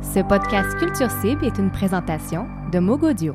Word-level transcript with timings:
Ce 0.00 0.20
podcast 0.20 0.78
Culture 0.78 1.10
Cible 1.10 1.44
est 1.44 1.58
une 1.58 1.70
présentation 1.70 2.46
de 2.72 2.78
Mogodio. 2.78 3.34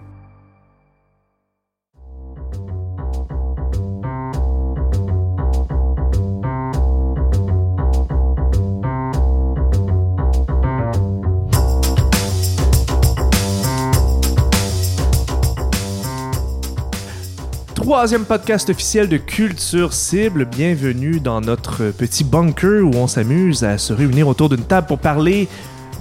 Troisième 17.75 18.23
podcast 18.25 18.69
officiel 18.69 19.09
de 19.09 19.17
Culture 19.17 19.93
Cible. 19.93 20.45
Bienvenue 20.45 21.19
dans 21.19 21.41
notre 21.41 21.91
petit 21.91 22.23
bunker 22.23 22.83
où 22.83 22.91
on 22.95 23.07
s'amuse 23.07 23.63
à 23.63 23.77
se 23.77 23.91
réunir 23.91 24.27
autour 24.29 24.49
d'une 24.49 24.63
table 24.63 24.87
pour 24.87 24.99
parler 24.99 25.49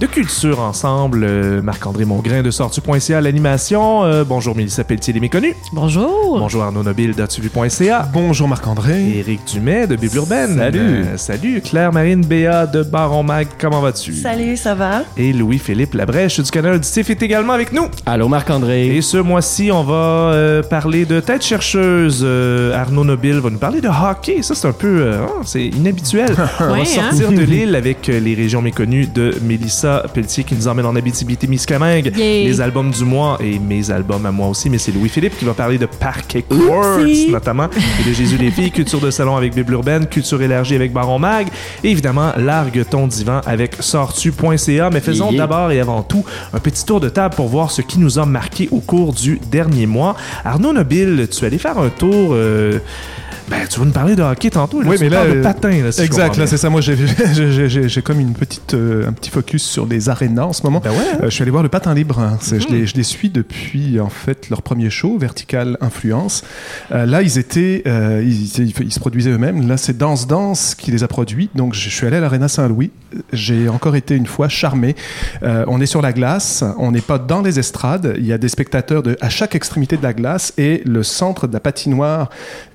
de 0.03 0.07
culture 0.07 0.59
ensemble. 0.59 1.23
Euh, 1.23 1.61
Marc-André 1.61 2.03
Mongrain 2.03 2.41
de 2.41 2.51
Sortu.ca 2.51 3.17
à 3.17 3.21
l'animation. 3.21 4.03
Euh, 4.03 4.25
bonjour 4.25 4.53
Mélissa 4.53 4.83
Pelletier 4.83 5.13
des 5.13 5.21
Méconnus. 5.21 5.55
Bonjour. 5.71 6.37
Bonjour 6.39 6.61
Arnaud 6.63 6.83
Nobile 6.83 7.13
d'Atuvu.ca. 7.15 8.09
Bonjour 8.11 8.49
Marc-André. 8.49 9.19
Éric 9.19 9.39
Dumais 9.53 9.87
de 9.87 9.95
Bible 9.95 10.17
Urbaine. 10.17 10.57
Salut. 10.57 10.79
Euh, 10.79 11.17
salut. 11.17 11.61
Claire-Marine 11.61 12.25
Béat 12.25 12.65
de 12.67 12.83
Baron 12.83 13.23
Mag. 13.23 13.47
Comment 13.57 13.79
vas-tu? 13.79 14.13
Salut, 14.13 14.57
ça 14.57 14.75
va? 14.75 15.03
Et 15.15 15.31
Louis-Philippe 15.31 15.93
Labrèche 15.93 16.41
du 16.41 16.51
Canal 16.51 16.73
Auditif 16.75 17.09
est 17.09 17.23
également 17.23 17.53
avec 17.53 17.71
nous. 17.71 17.87
Allô 18.05 18.27
Marc-André. 18.27 18.97
Et 18.97 19.01
ce 19.01 19.15
mois-ci, 19.17 19.71
on 19.71 19.83
va 19.83 19.93
euh, 20.33 20.61
parler 20.63 21.05
de 21.05 21.21
tête 21.21 21.45
chercheuse. 21.45 22.21
Euh, 22.25 22.73
Arnaud 22.77 23.05
Nobile 23.05 23.35
va 23.39 23.49
nous 23.49 23.57
parler 23.57 23.79
de 23.79 23.87
hockey. 23.87 24.41
Ça, 24.41 24.53
c'est 24.53 24.67
un 24.67 24.73
peu... 24.73 24.99
euh, 25.01 25.25
oh, 25.29 25.41
c'est 25.45 25.63
inhabituel. 25.67 26.35
on 26.59 26.63
va 26.65 26.73
Ouais, 26.73 26.83
sortir 26.85 27.31
de 27.31 27.41
l'île 27.41 27.75
avec 27.75 28.09
euh, 28.09 28.19
les 28.19 28.33
régions 28.33 28.61
méconnues 28.61 29.07
de 29.07 29.35
Mélissa 29.43 29.92
Pelletier 30.13 30.43
qui 30.43 30.55
nous 30.55 30.67
emmène 30.67 30.85
en 30.85 30.95
Abitibi-Témiscamingue. 30.95 32.11
Yay. 32.15 32.45
Les 32.45 32.61
albums 32.61 32.91
du 32.91 33.03
mois 33.03 33.37
et 33.41 33.59
mes 33.59 33.89
albums 33.91 34.25
à 34.25 34.31
moi 34.31 34.47
aussi. 34.47 34.69
Mais 34.69 34.77
c'est 34.77 34.91
Louis-Philippe 34.91 35.37
qui 35.37 35.45
va 35.45 35.53
parler 35.53 35.77
de 35.77 35.85
Parquet 35.85 36.43
Quartz, 36.43 37.27
notamment. 37.29 37.67
Et 38.01 38.09
de 38.09 38.13
Jésus 38.13 38.37
les 38.37 38.51
filles, 38.51 38.71
Culture 38.71 38.99
de 38.99 39.11
salon 39.11 39.35
avec 39.35 39.53
Bible 39.55 39.73
Urbaine, 39.73 40.07
Culture 40.07 40.41
élargie 40.41 40.75
avec 40.75 40.91
Baron 40.93 41.19
Mag. 41.19 41.47
Et 41.83 41.89
évidemment, 41.91 42.31
Largue 42.37 42.85
ton 42.89 43.07
divan 43.07 43.41
avec 43.45 43.75
sortu.ca. 43.79 44.89
Mais 44.91 44.99
faisons 44.99 45.31
Yeah. 45.31 45.37
d'abord 45.41 45.71
et 45.71 45.79
avant 45.79 46.03
tout 46.03 46.23
un 46.53 46.59
petit 46.59 46.85
tour 46.85 46.99
de 46.99 47.09
table 47.09 47.35
pour 47.35 47.47
voir 47.47 47.71
ce 47.71 47.81
qui 47.81 47.99
nous 47.99 48.19
a 48.19 48.25
marqué 48.25 48.67
au 48.71 48.79
cours 48.79 49.13
du 49.13 49.39
dernier 49.51 49.85
mois. 49.85 50.15
Arnaud 50.43 50.73
Nobile, 50.73 51.27
tu 51.31 51.43
es 51.43 51.47
allé 51.47 51.57
faire 51.57 51.77
un 51.77 51.89
tour. 51.89 52.29
euh, 52.33 52.79
ben, 53.49 53.67
tu 53.69 53.79
vas 53.79 53.85
nous 53.85 53.91
parler 53.91 54.15
de 54.15 54.23
hockey 54.23 54.49
tantôt. 54.49 54.81
Là, 54.81 54.89
Oui, 54.89 54.97
mais 54.99 55.09
là, 55.09 55.25
de 55.25 55.37
euh, 55.37 55.43
patin. 55.43 55.83
Là, 55.83 55.91
si 55.91 56.01
exact, 56.01 56.37
là 56.37 56.47
c'est 56.47 56.57
ça. 56.57 56.69
Moi, 56.69 56.81
j'ai- 56.81 58.01
comme 58.01 58.19
une 58.19 58.33
petite, 58.33 58.73
euh, 58.73 59.07
un 59.07 59.13
petit 59.13 59.29
focus 59.29 59.63
sur 59.63 59.85
les 59.85 60.09
arénas 60.09 60.43
en 60.45 60.53
ce 60.53 60.63
moment. 60.63 60.81
Ben 60.83 60.91
ouais, 60.91 60.97
hein. 61.13 61.17
Euh, 61.21 61.25
je 61.25 61.29
suis 61.31 61.41
allé 61.41 61.51
voir 61.51 61.63
le 61.63 61.69
patin 61.69 61.93
libre. 61.93 62.19
hein. 62.19 62.37
Je, 62.41 62.67
les, 62.67 62.85
je 62.87 62.95
les 62.95 63.03
suis 63.03 63.29
depuis 63.29 63.99
en 63.99 64.09
fait 64.09 64.49
leur 64.49 64.61
premier 64.61 64.89
show, 64.89 65.17
Vertical 65.17 65.77
Influence. 65.81 66.43
Euh, 66.91 67.05
là, 67.05 67.21
ils 67.21 67.37
étaient, 67.37 67.83
ils, 67.85 68.59
ils- 68.59 68.73
ils 68.81 68.93
se 68.93 68.99
produisaient 68.99 69.31
eux-mêmes. 69.31 69.67
Là, 69.67 69.77
c'est 69.77 69.97
Danse 69.97 70.27
Danse 70.27 70.75
qui 70.75 70.91
les 70.91 71.03
a 71.03 71.07
produits. 71.07 71.49
Donc, 71.55 71.73
je 71.73 71.89
suis 71.89 72.07
allé 72.07 72.17
à 72.17 72.19
l'Arena 72.21 72.47
Saint-Louis. 72.47 72.91
J'ai 73.31 73.69
encore 73.69 73.95
été 73.95 74.15
une 74.15 74.25
fois 74.27 74.49
charmé. 74.49 74.95
On 75.43 75.79
est 75.81 75.85
sur 75.85 76.01
la 76.01 76.13
glace. 76.13 76.63
On 76.77 76.91
n'est 76.91 77.01
pas 77.01 77.17
dans 77.19 77.41
les 77.41 77.59
estrades. 77.59 78.15
Il 78.17 78.25
y 78.25 78.33
a 78.33 78.37
des 78.37 78.49
spectateurs 78.49 79.03
de, 79.03 79.17
à 79.21 79.29
chaque 79.29 79.55
extrémité 79.55 79.97
de 79.97 80.03
la 80.03 80.13
glace 80.13 80.53
et 80.57 80.81
le 80.85 81.03
centre 81.03 81.47
de 81.47 81.53
la 81.53 81.59
patinoire 81.59 82.29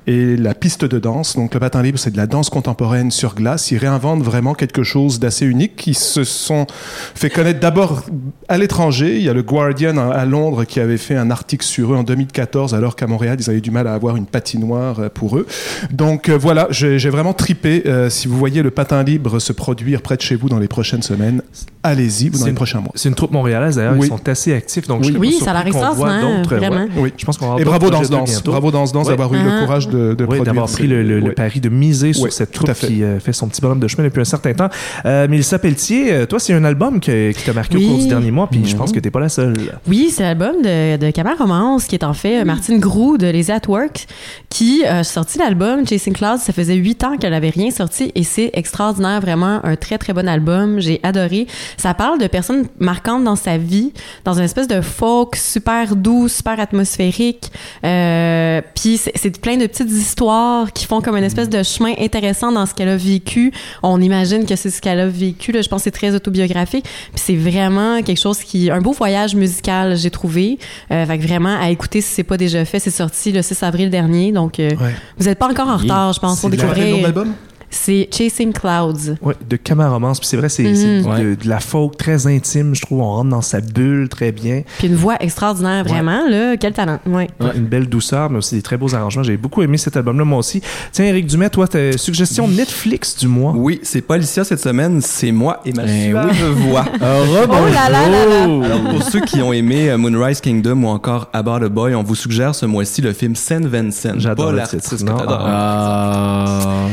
et 0.08 0.38
la 0.38 0.54
piste 0.54 0.86
de 0.86 0.98
danse. 0.98 1.36
Donc 1.36 1.52
le 1.52 1.60
patin 1.60 1.82
libre, 1.82 1.98
c'est 1.98 2.10
de 2.10 2.16
la 2.16 2.26
danse 2.26 2.48
contemporaine 2.48 3.10
sur 3.10 3.34
glace. 3.34 3.70
Ils 3.70 3.76
réinventent 3.76 4.22
vraiment 4.22 4.54
quelque 4.54 4.82
chose 4.82 5.20
d'assez 5.20 5.44
unique 5.44 5.76
qui 5.76 5.92
se 5.92 6.24
sont 6.24 6.66
fait 7.14 7.28
connaître 7.28 7.60
d'abord 7.60 8.04
à 8.48 8.56
l'étranger. 8.56 9.16
Il 9.16 9.22
y 9.22 9.28
a 9.28 9.34
le 9.34 9.42
Guardian 9.42 9.98
à 9.98 10.24
Londres 10.24 10.64
qui 10.64 10.80
avait 10.80 10.96
fait 10.96 11.14
un 11.14 11.30
article 11.30 11.64
sur 11.64 11.92
eux 11.92 11.96
en 11.96 12.04
2014 12.04 12.74
alors 12.74 12.96
qu'à 12.96 13.06
Montréal, 13.06 13.36
ils 13.38 13.50
avaient 13.50 13.60
du 13.60 13.70
mal 13.70 13.86
à 13.86 13.92
avoir 13.92 14.16
une 14.16 14.24
patinoire 14.24 14.98
euh, 14.98 15.08
pour 15.10 15.36
eux. 15.36 15.46
Donc 15.90 16.30
euh, 16.30 16.38
voilà, 16.38 16.68
j'ai 16.70 16.98
j'ai 16.98 17.10
vraiment 17.10 17.34
tripé. 17.34 17.82
Euh, 17.84 18.08
si 18.08 18.28
vous 18.28 18.38
voyez 18.38 18.62
le 18.62 18.70
patin 18.70 19.02
libre 19.02 19.38
se 19.38 19.52
produire 19.52 20.00
près 20.00 20.16
de 20.16 20.22
chez 20.22 20.36
vous 20.36 20.48
dans 20.48 20.58
les 20.58 20.68
prochaines 20.68 21.02
semaines, 21.02 21.42
allez-y 21.82 22.30
dans 22.30 22.44
les 22.44 22.50
une- 22.50 22.54
prochains 22.54 22.80
mois. 22.80 22.92
C'est 22.94 23.08
une 23.08 23.14
troupe 23.14 23.30
montréalaise 23.32 23.76
d'ailleurs, 23.76 23.94
Oui. 23.98 24.06
ils 24.06 24.08
sont 24.08 24.28
assez 24.28 24.52
actifs. 24.52 24.86
Donc 24.88 25.02
je 25.04 25.08
Oui. 25.08 25.14
serais 25.14 25.20
Oui, 25.26 25.32
ça 25.44 25.50
a 25.52 25.54
voit 25.62 25.66
extraordinaire, 25.66 26.38
d'autres, 26.38 26.56
vraiment. 26.56 26.76
ouais. 26.84 26.88
Oui. 26.96 27.12
Je 27.16 27.24
pense 27.24 27.38
qu'on 27.38 27.56
Et 27.58 27.64
bravo 27.64 27.90
Danse 27.90 28.10
Danse. 28.10 28.42
Bravo 28.42 28.70
Danse 28.70 28.92
Danse 28.92 29.06
Ouais. 29.06 29.12
d'avoir 29.12 29.32
eu 29.34 29.38
Ah. 29.40 29.44
le 29.60 29.64
courage 29.66 29.88
de, 29.88 29.92
de 29.92 30.16
Oui, 30.20 30.24
produire. 30.26 30.44
d'avoir 30.44 30.68
pris 30.68 30.86
le, 30.86 31.02
le- 31.02 31.20
le 31.20 31.26
Ouais. 31.28 31.32
pari 31.32 31.60
de 31.60 31.68
miser 31.68 32.12
sur 32.12 32.32
cette 32.32 32.52
troupe 32.52 32.72
fait. 32.72 32.86
qui 32.86 33.02
euh, 33.02 33.20
fait 33.20 33.32
son 33.32 33.48
petit 33.48 33.60
bonhomme 33.60 33.80
de 33.80 33.88
chemin 33.88 34.04
depuis 34.04 34.20
un 34.20 34.24
certain 34.24 34.52
temps. 34.54 34.68
Euh, 35.06 35.28
Mélissa 35.28 35.58
Pelletier, 35.58 36.12
euh, 36.12 36.26
toi, 36.26 36.38
c'est 36.38 36.52
un 36.52 36.64
album 36.64 37.00
que- 37.00 37.32
qui 37.32 37.42
t'a 37.44 37.52
marqué 37.52 37.76
au 37.76 37.80
cours 37.88 37.98
du 37.98 38.08
dernier 38.08 38.30
mois, 38.30 38.48
puis 38.50 38.60
je 38.64 38.72
Mhm. 38.72 38.78
pense 38.78 38.92
que 38.92 39.00
t'es 39.00 39.10
pas 39.10 39.20
la 39.20 39.28
seule. 39.28 39.54
Oui, 39.86 40.10
c'est 40.12 40.22
l'album 40.24 40.56
de, 40.62 40.96
de 40.96 41.10
Camara 41.10 41.36
Romance 41.36 41.84
qui 41.84 41.94
est 41.94 42.04
en 42.04 42.12
fait 42.14 42.40
euh, 42.40 42.44
Martine 42.44 42.78
Groux 42.78 43.18
de 43.18 43.26
Les 43.28 43.50
At 43.50 43.62
Work 43.68 44.06
qui 44.50 44.84
a 44.84 45.04
sorti 45.04 45.38
l'album 45.38 45.86
Chasing 45.86 46.12
Clouds. 46.12 46.38
Ça 46.38 46.52
faisait 46.52 46.74
huit 46.74 47.02
ans 47.04 47.16
qu'elle 47.16 47.34
avait 47.34 47.50
rien 47.50 47.70
sorti 47.70 48.10
et 48.14 48.22
c'est 48.24 48.50
extraordinaire, 48.54 49.20
vraiment 49.20 49.60
un 49.64 49.76
très 49.76 49.98
très 49.98 50.12
bon 50.12 50.28
album. 50.28 50.80
J'ai 50.80 51.00
adoré. 51.02 51.46
Ça 51.76 51.94
parle 51.94 52.18
de 52.18 52.26
personnes 52.26 52.66
marquantes 52.78 53.24
dans 53.24 53.36
sa 53.36 53.58
vie, 53.58 53.92
dans 54.24 54.34
une 54.34 54.44
espèce 54.44 54.68
de 54.68 54.80
folk 54.80 55.36
super 55.36 55.96
doux, 55.96 56.28
super 56.28 56.58
atmosphérique. 56.60 57.50
Euh, 57.84 58.60
Puis 58.74 58.98
c'est- 58.98 59.38
plein 59.40 59.56
de 59.56 59.66
petites 59.66 59.90
histoires 59.90 60.72
qui 60.72 60.84
font 60.86 61.00
comme 61.00 61.16
une 61.16 61.24
espèce 61.24 61.48
de 61.48 61.62
chemin 61.62 61.92
intéressant 62.00 62.50
dans 62.52 62.66
ce 62.66 62.74
qu'elle 62.74 62.88
a 62.88 62.96
vécu. 62.96 63.52
On 63.82 64.00
imagine 64.00 64.46
que 64.46 64.56
c'est 64.56 64.70
ce 64.70 64.80
qu'elle 64.80 64.98
a 65.00 65.06
vécu. 65.06 65.52
Là. 65.52 65.62
Je 65.62 65.68
pense 65.68 65.80
que 65.80 65.84
c'est 65.84 65.90
très 65.90 66.14
autobiographique. 66.14 66.84
Puis 66.84 67.22
c'est 67.24 67.36
vraiment 67.36 68.02
quelque 68.02 68.20
chose 68.20 68.38
qui... 68.40 68.70
Un 68.70 68.80
beau 68.80 68.92
voyage 68.92 69.34
musical, 69.34 69.96
j'ai 69.96 70.10
trouvé. 70.10 70.58
Euh, 70.90 71.06
fait 71.06 71.18
que 71.18 71.22
vraiment, 71.26 71.56
à 71.60 71.70
écouter 71.70 72.00
si 72.00 72.12
c'est 72.14 72.22
pas 72.24 72.36
déjà 72.36 72.64
fait. 72.64 72.78
C'est 72.80 72.90
sorti 72.90 73.32
le 73.32 73.42
6 73.42 73.62
avril 73.62 73.90
dernier. 73.90 74.32
Donc, 74.32 74.58
euh, 74.58 74.70
Ouais. 74.70 74.94
vous 75.18 75.26
n'êtes 75.26 75.38
pas 75.38 75.48
encore 75.48 75.68
en 75.68 75.76
retard, 75.76 76.12
je 76.12 76.20
pense, 76.20 76.40
pour 76.40 76.50
découvrir. 76.50 76.96
l'album 77.02 77.32
C'est 77.70 78.08
Chasing 78.10 78.52
Clouds. 78.52 79.16
Ouais, 79.22 79.34
de 79.48 79.56
Camaromance. 79.56 80.18
Puis 80.20 80.28
c'est 80.28 80.36
vrai, 80.36 80.48
c'est 80.48 80.62
Mhm. 80.64 81.04
c'est 81.16 81.44
de, 81.44 81.48
la 81.48 81.60
folk 81.60 81.96
très 81.96 82.26
intime, 82.26 82.74
je 82.74 82.80
trouve. 82.82 83.00
On 83.00 83.10
rentre 83.12 83.30
dans 83.30 83.42
sa 83.42 83.60
bulle 83.60 84.08
très 84.08 84.32
bien. 84.32 84.62
Puis 84.78 84.88
une 84.88 84.94
voix 84.96 85.16
extraordinaire, 85.20 85.84
vraiment. 85.84 86.26
Là, 86.28 86.56
quel 86.56 86.72
talent. 86.72 86.98
Ouais. 87.06 87.28
Ouais, 87.40 87.50
Une 87.56 87.66
belle 87.66 87.86
douceur, 87.88 88.30
mais 88.30 88.38
aussi 88.38 88.54
des 88.54 88.62
très 88.62 88.76
beaux 88.76 88.94
arrangements. 88.94 89.22
J'ai 89.22 89.36
beaucoup 89.36 89.62
aimé 89.62 89.76
cet 89.78 89.96
album-là, 89.96 90.24
moi 90.24 90.38
aussi. 90.38 90.60
Tiens, 90.92 91.06
Eric 91.06 91.26
Dumais, 91.26 91.50
toi, 91.50 91.66
ta 91.68 91.96
suggestion 91.96 92.48
Netflix 92.48 93.16
du 93.16 93.28
mois? 93.28 93.52
Oui, 93.54 93.80
c'est 93.82 94.00
pas 94.00 94.14
Alicia 94.14 94.44
cette 94.44 94.60
semaine, 94.60 95.00
c'est 95.00 95.32
moi 95.32 95.60
et 95.64 95.72
ma 95.72 95.84
Eh 95.86 96.10
suave 96.10 96.50
voix. 96.52 96.84
Oh 97.00 97.04
là 97.34 97.46
là 97.90 98.08
là 98.08 98.26
là! 98.26 98.64
Alors 98.66 98.82
pour 98.90 99.02
ceux 99.02 99.20
qui 99.20 99.40
ont 99.42 99.52
aimé 99.52 99.90
euh, 99.90 99.96
Moonrise 99.98 100.40
Kingdom 100.40 100.82
ou 100.84 100.88
encore 100.88 101.28
About 101.32 101.64
a 101.64 101.68
Boy, 101.68 101.94
on 101.94 102.02
vous 102.02 102.14
suggère 102.14 102.54
ce 102.54 102.66
mois-ci 102.66 103.00
le 103.02 103.12
film 103.12 103.34
Saint 103.36 103.60
Vincent. 103.60 104.14
J'adore 104.16 104.52
l'artiste 104.52 104.90
que 104.90 105.02
t'adores. 105.04 105.44
Ah. 105.46 106.86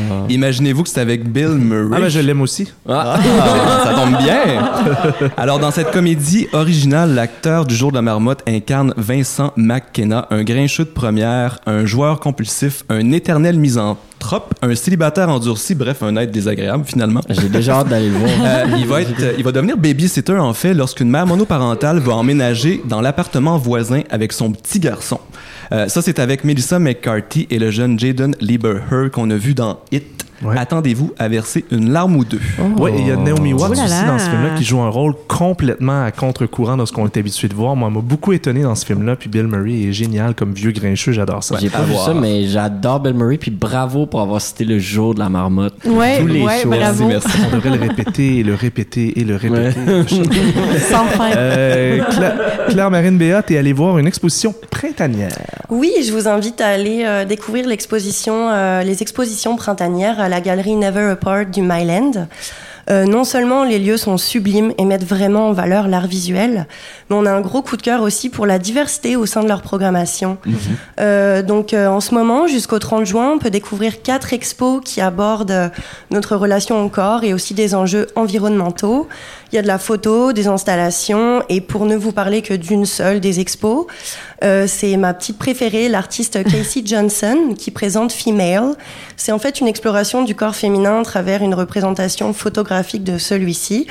Imaginez-vous 0.66 0.82
que 0.82 0.88
c'est 0.88 1.00
avec 1.00 1.30
Bill 1.30 1.50
Murray? 1.50 1.96
Ah, 1.96 2.00
ben, 2.00 2.08
je 2.08 2.18
l'aime 2.18 2.40
aussi. 2.40 2.72
Ah, 2.88 3.20
ça 3.84 3.94
tombe 3.94 4.18
bien. 4.18 5.28
Alors, 5.36 5.60
dans 5.60 5.70
cette 5.70 5.92
comédie 5.92 6.48
originale, 6.52 7.14
l'acteur 7.14 7.66
du 7.66 7.76
jour 7.76 7.92
de 7.92 7.94
la 7.94 8.02
marmotte 8.02 8.42
incarne 8.48 8.92
Vincent 8.96 9.52
McKenna, 9.56 10.26
un 10.32 10.42
grincheux 10.42 10.82
de 10.82 10.90
première, 10.90 11.60
un 11.66 11.86
joueur 11.86 12.18
compulsif, 12.18 12.82
un 12.88 13.12
éternel 13.12 13.60
misanthrope, 13.60 14.54
un 14.60 14.74
célibataire 14.74 15.28
endurci, 15.28 15.76
bref, 15.76 16.02
un 16.02 16.16
être 16.16 16.32
désagréable 16.32 16.82
finalement. 16.84 17.20
J'ai 17.28 17.48
déjà 17.48 17.76
hâte 17.76 17.90
d'aller 17.90 18.08
le 18.08 18.16
voir. 18.16 18.30
Euh, 18.42 18.64
il 18.76 18.86
va 18.88 19.02
être, 19.02 19.34
il 19.38 19.44
va 19.44 19.52
devenir 19.52 19.76
babysitter 19.76 20.36
en 20.36 20.52
fait 20.52 20.74
lorsqu'une 20.74 21.08
mère 21.08 21.28
monoparentale 21.28 22.00
va 22.00 22.14
emménager 22.14 22.82
dans 22.86 23.00
l'appartement 23.00 23.56
voisin 23.56 24.02
avec 24.10 24.32
son 24.32 24.50
petit 24.50 24.80
garçon. 24.80 25.20
Euh, 25.70 25.86
ça, 25.86 26.02
c'est 26.02 26.18
avec 26.18 26.42
Melissa 26.42 26.80
McCarthy 26.80 27.46
et 27.50 27.60
le 27.60 27.70
jeune 27.70 28.00
Jaden 28.00 28.34
Lieberher 28.40 29.10
qu'on 29.12 29.30
a 29.30 29.36
vu 29.36 29.54
dans 29.54 29.78
It. 29.92 30.25
Ouais. 30.42 30.56
Attendez-vous 30.58 31.12
à 31.18 31.28
verser 31.28 31.64
une 31.70 31.90
larme 31.92 32.16
ou 32.16 32.24
deux. 32.24 32.40
Ouais, 32.78 32.92
et 32.92 33.00
il 33.00 33.06
y 33.08 33.10
a 33.10 33.16
Naomi 33.16 33.52
Watts 33.54 33.70
Oh 33.72 33.74
là 33.74 33.84
aussi 33.84 34.04
dans 34.06 34.18
ce 34.18 34.28
film-là 34.30 34.50
qui 34.58 34.64
joue 34.64 34.80
un 34.80 34.88
rôle 34.90 35.14
complètement 35.28 36.04
à 36.04 36.10
contre-courant 36.10 36.76
de 36.76 36.84
ce 36.84 36.92
qu'on 36.92 37.06
est 37.06 37.16
habitué 37.16 37.48
de 37.48 37.54
voir. 37.54 37.74
Moi, 37.76 37.88
m'a 37.90 38.00
beaucoup 38.00 38.32
étonné 38.32 38.62
dans 38.62 38.74
ce 38.74 38.84
film-là. 38.84 39.16
Puis 39.16 39.28
Bill 39.28 39.46
Murray 39.46 39.88
est 39.88 39.92
génial 39.92 40.34
comme 40.34 40.52
vieux 40.52 40.72
grincheux, 40.72 41.12
j'adore 41.12 41.42
ça. 41.42 41.56
J'ai 41.60 41.70
pas 41.70 41.78
à 41.78 41.82
vu 41.82 41.92
voir. 41.92 42.06
ça, 42.06 42.14
mais 42.14 42.44
j'adore 42.48 43.00
Bill 43.00 43.14
Murray. 43.14 43.38
Puis 43.38 43.50
bravo 43.50 44.06
pour 44.06 44.20
avoir 44.20 44.40
cité 44.40 44.64
le 44.64 44.78
jour 44.78 45.14
de 45.14 45.20
la 45.20 45.28
marmotte. 45.28 45.74
Ouais, 45.86 46.18
Tous 46.20 46.26
les 46.26 46.42
ouais, 46.42 46.60
shows. 46.62 46.68
bravo. 46.70 47.06
Merci, 47.06 47.26
merci. 47.28 47.38
On 47.50 47.56
devrait 47.56 47.70
le 47.78 47.80
répéter 47.88 48.38
et 48.38 48.42
le 48.42 48.54
répéter 48.54 49.18
et 49.20 49.24
le 49.24 49.36
répéter. 49.36 49.70
Sans 50.90 51.04
fin. 51.06 51.30
Euh, 51.36 51.98
Cla- 52.10 52.34
Claire-Marine 52.68 53.18
Béat, 53.18 53.42
t'es 53.42 53.56
allée 53.56 53.72
voir 53.72 53.98
une 53.98 54.06
exposition 54.06 54.54
printanière. 54.70 55.32
Oui, 55.70 55.92
je 56.06 56.12
vous 56.12 56.28
invite 56.28 56.60
à 56.60 56.68
aller 56.68 57.02
euh, 57.04 57.24
découvrir 57.24 57.66
l'exposition, 57.66 58.50
euh, 58.50 58.82
les 58.82 59.02
expositions 59.02 59.56
printanières 59.56 60.20
à 60.26 60.28
la 60.28 60.40
galerie 60.40 60.74
Never 60.74 61.10
Apart 61.10 61.46
du 61.46 61.62
Myland. 61.62 62.26
Euh, 62.88 63.04
non 63.04 63.24
seulement 63.24 63.64
les 63.64 63.78
lieux 63.78 63.96
sont 63.96 64.16
sublimes 64.16 64.72
et 64.78 64.84
mettent 64.84 65.04
vraiment 65.04 65.48
en 65.48 65.52
valeur 65.52 65.88
l'art 65.88 66.06
visuel, 66.06 66.66
mais 67.08 67.16
on 67.16 67.26
a 67.26 67.32
un 67.32 67.40
gros 67.40 67.62
coup 67.62 67.76
de 67.76 67.82
cœur 67.82 68.02
aussi 68.02 68.28
pour 68.28 68.46
la 68.46 68.58
diversité 68.58 69.16
au 69.16 69.26
sein 69.26 69.42
de 69.42 69.48
leur 69.48 69.62
programmation. 69.62 70.38
Euh, 71.00 71.42
donc 71.42 71.74
euh, 71.74 71.88
en 71.88 72.00
ce 72.00 72.14
moment, 72.14 72.46
jusqu'au 72.46 72.78
30 72.78 73.04
juin, 73.04 73.32
on 73.32 73.38
peut 73.38 73.50
découvrir 73.50 74.02
quatre 74.02 74.32
expos 74.32 74.80
qui 74.84 75.00
abordent 75.00 75.50
euh, 75.50 75.68
notre 76.10 76.36
relation 76.36 76.84
au 76.84 76.88
corps 76.88 77.24
et 77.24 77.34
aussi 77.34 77.54
des 77.54 77.74
enjeux 77.74 78.06
environnementaux. 78.14 79.08
Il 79.52 79.56
y 79.56 79.58
a 79.58 79.62
de 79.62 79.68
la 79.68 79.78
photo, 79.78 80.32
des 80.32 80.48
installations, 80.48 81.42
et 81.48 81.60
pour 81.60 81.86
ne 81.86 81.94
vous 81.94 82.10
parler 82.10 82.42
que 82.42 82.54
d'une 82.54 82.84
seule 82.84 83.20
des 83.20 83.38
expos, 83.38 83.86
euh, 84.42 84.66
c'est 84.66 84.96
ma 84.96 85.14
petite 85.14 85.38
préférée, 85.38 85.88
l'artiste 85.88 86.42
Casey 86.50 86.82
Johnson, 86.84 87.54
qui 87.56 87.70
présente 87.70 88.12
Female. 88.12 88.74
C'est 89.16 89.30
en 89.30 89.38
fait 89.38 89.60
une 89.60 89.68
exploration 89.68 90.24
du 90.24 90.34
corps 90.34 90.56
féminin 90.56 91.00
à 91.00 91.04
travers 91.04 91.42
une 91.42 91.54
représentation 91.54 92.32
photographique 92.32 93.04
de 93.04 93.18
celui-ci. 93.18 93.86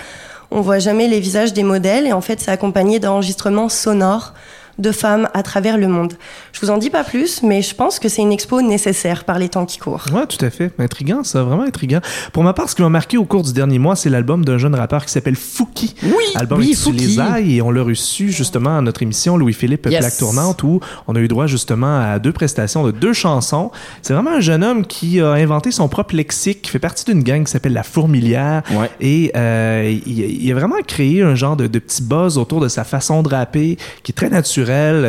On 0.52 0.60
voit 0.60 0.80
jamais 0.80 1.08
les 1.08 1.22
visages 1.22 1.54
des 1.54 1.64
modèles, 1.64 2.06
et 2.06 2.14
en 2.14 2.22
fait, 2.22 2.42
c'est 2.42 2.52
accompagné 2.52 3.00
d'enregistrements 3.00 3.70
sonores 3.70 4.34
de 4.78 4.92
femmes 4.92 5.30
à 5.34 5.44
travers 5.44 5.78
le 5.78 5.88
monde. 5.88 6.14
Je 6.54 6.60
vous 6.62 6.70
en 6.70 6.78
dis 6.78 6.90
pas 6.90 7.04
plus, 7.04 7.44
mais 7.44 7.62
je 7.62 7.74
pense 7.76 8.00
que 8.00 8.10
c'est 8.10 8.22
une 8.22 8.32
expo 8.32 8.62
nécessaire 8.62 9.24
par 9.24 9.40
les 9.40 9.50
temps 9.50 9.66
qui 9.66 9.78
courent. 9.78 10.06
Ouais, 10.14 10.26
tout 10.28 10.44
à 10.44 10.50
fait. 10.50 10.72
Intriguant, 10.80 11.24
ça, 11.24 11.44
vraiment 11.44 11.64
intriguant. 11.64 12.02
Pour 12.34 12.44
ma 12.44 12.54
part, 12.54 12.70
ce 12.70 12.76
qui 12.76 12.82
m'a 12.82 12.90
marqué 12.90 13.18
au 13.18 13.26
cours 13.26 13.44
du 13.44 13.54
dernier 13.54 13.80
mois, 13.80 13.96
c'est 13.96 14.10
l'album 14.10 14.44
d'un 14.44 14.58
jeune 14.58 14.76
rappeur 14.76 15.06
qui 15.06 15.12
s'appelle 15.12 15.36
Fouki. 15.36 15.96
Oui, 16.04 16.12
Album 16.36 16.60
oui, 16.60 16.72
intitulé 16.74 17.00
Fouki. 17.00 17.14
Zaï, 17.16 17.56
et 17.58 17.62
on 17.62 17.72
l'a 17.72 17.84
reçu 17.84 18.32
justement 18.32 18.78
à 18.78 18.82
notre 18.82 19.02
émission 19.04 19.38
Louis-Philippe 19.38 19.86
Yes. 19.90 20.00
Plaque 20.00 20.18
Tournante 20.18 20.64
où 20.64 20.80
on 21.08 21.16
a 21.16 21.20
eu 21.20 21.28
droit 21.28 21.48
justement 21.48 22.00
à 22.02 22.20
deux 22.20 22.32
prestations 22.34 22.84
de 22.84 22.92
deux 22.92 23.14
chansons. 23.14 23.72
C'est 24.02 24.14
vraiment 24.14 24.32
un 24.32 24.40
jeune 24.42 24.64
homme 24.64 24.86
qui 24.86 25.22
a 25.22 25.32
inventé 25.32 25.72
son 25.72 25.88
propre 25.88 26.16
lexique, 26.16 26.62
qui 26.64 26.72
fait 26.72 26.80
partie 26.80 27.06
d'une 27.06 27.24
gang 27.24 27.44
qui 27.46 27.52
s'appelle 27.52 27.74
La 27.74 27.84
Fourmilière. 27.84 28.64
Ouais. 28.72 28.90
Et 29.00 29.32
euh, 29.36 29.98
il, 30.06 30.20
il 30.44 30.52
a 30.52 30.56
vraiment 30.56 30.76
créé 30.86 31.22
un 31.22 31.36
genre 31.36 31.56
de, 31.56 31.68
de 31.68 31.80
petit 31.80 32.02
buzz 32.04 32.38
autour 32.38 32.60
de 32.62 32.68
sa 32.68 32.84
façon 32.84 33.22
de 33.24 33.30
rapper 33.30 33.78
qui 34.04 34.12
est 34.12 34.16
très 34.16 34.30
naturel. 34.30 34.65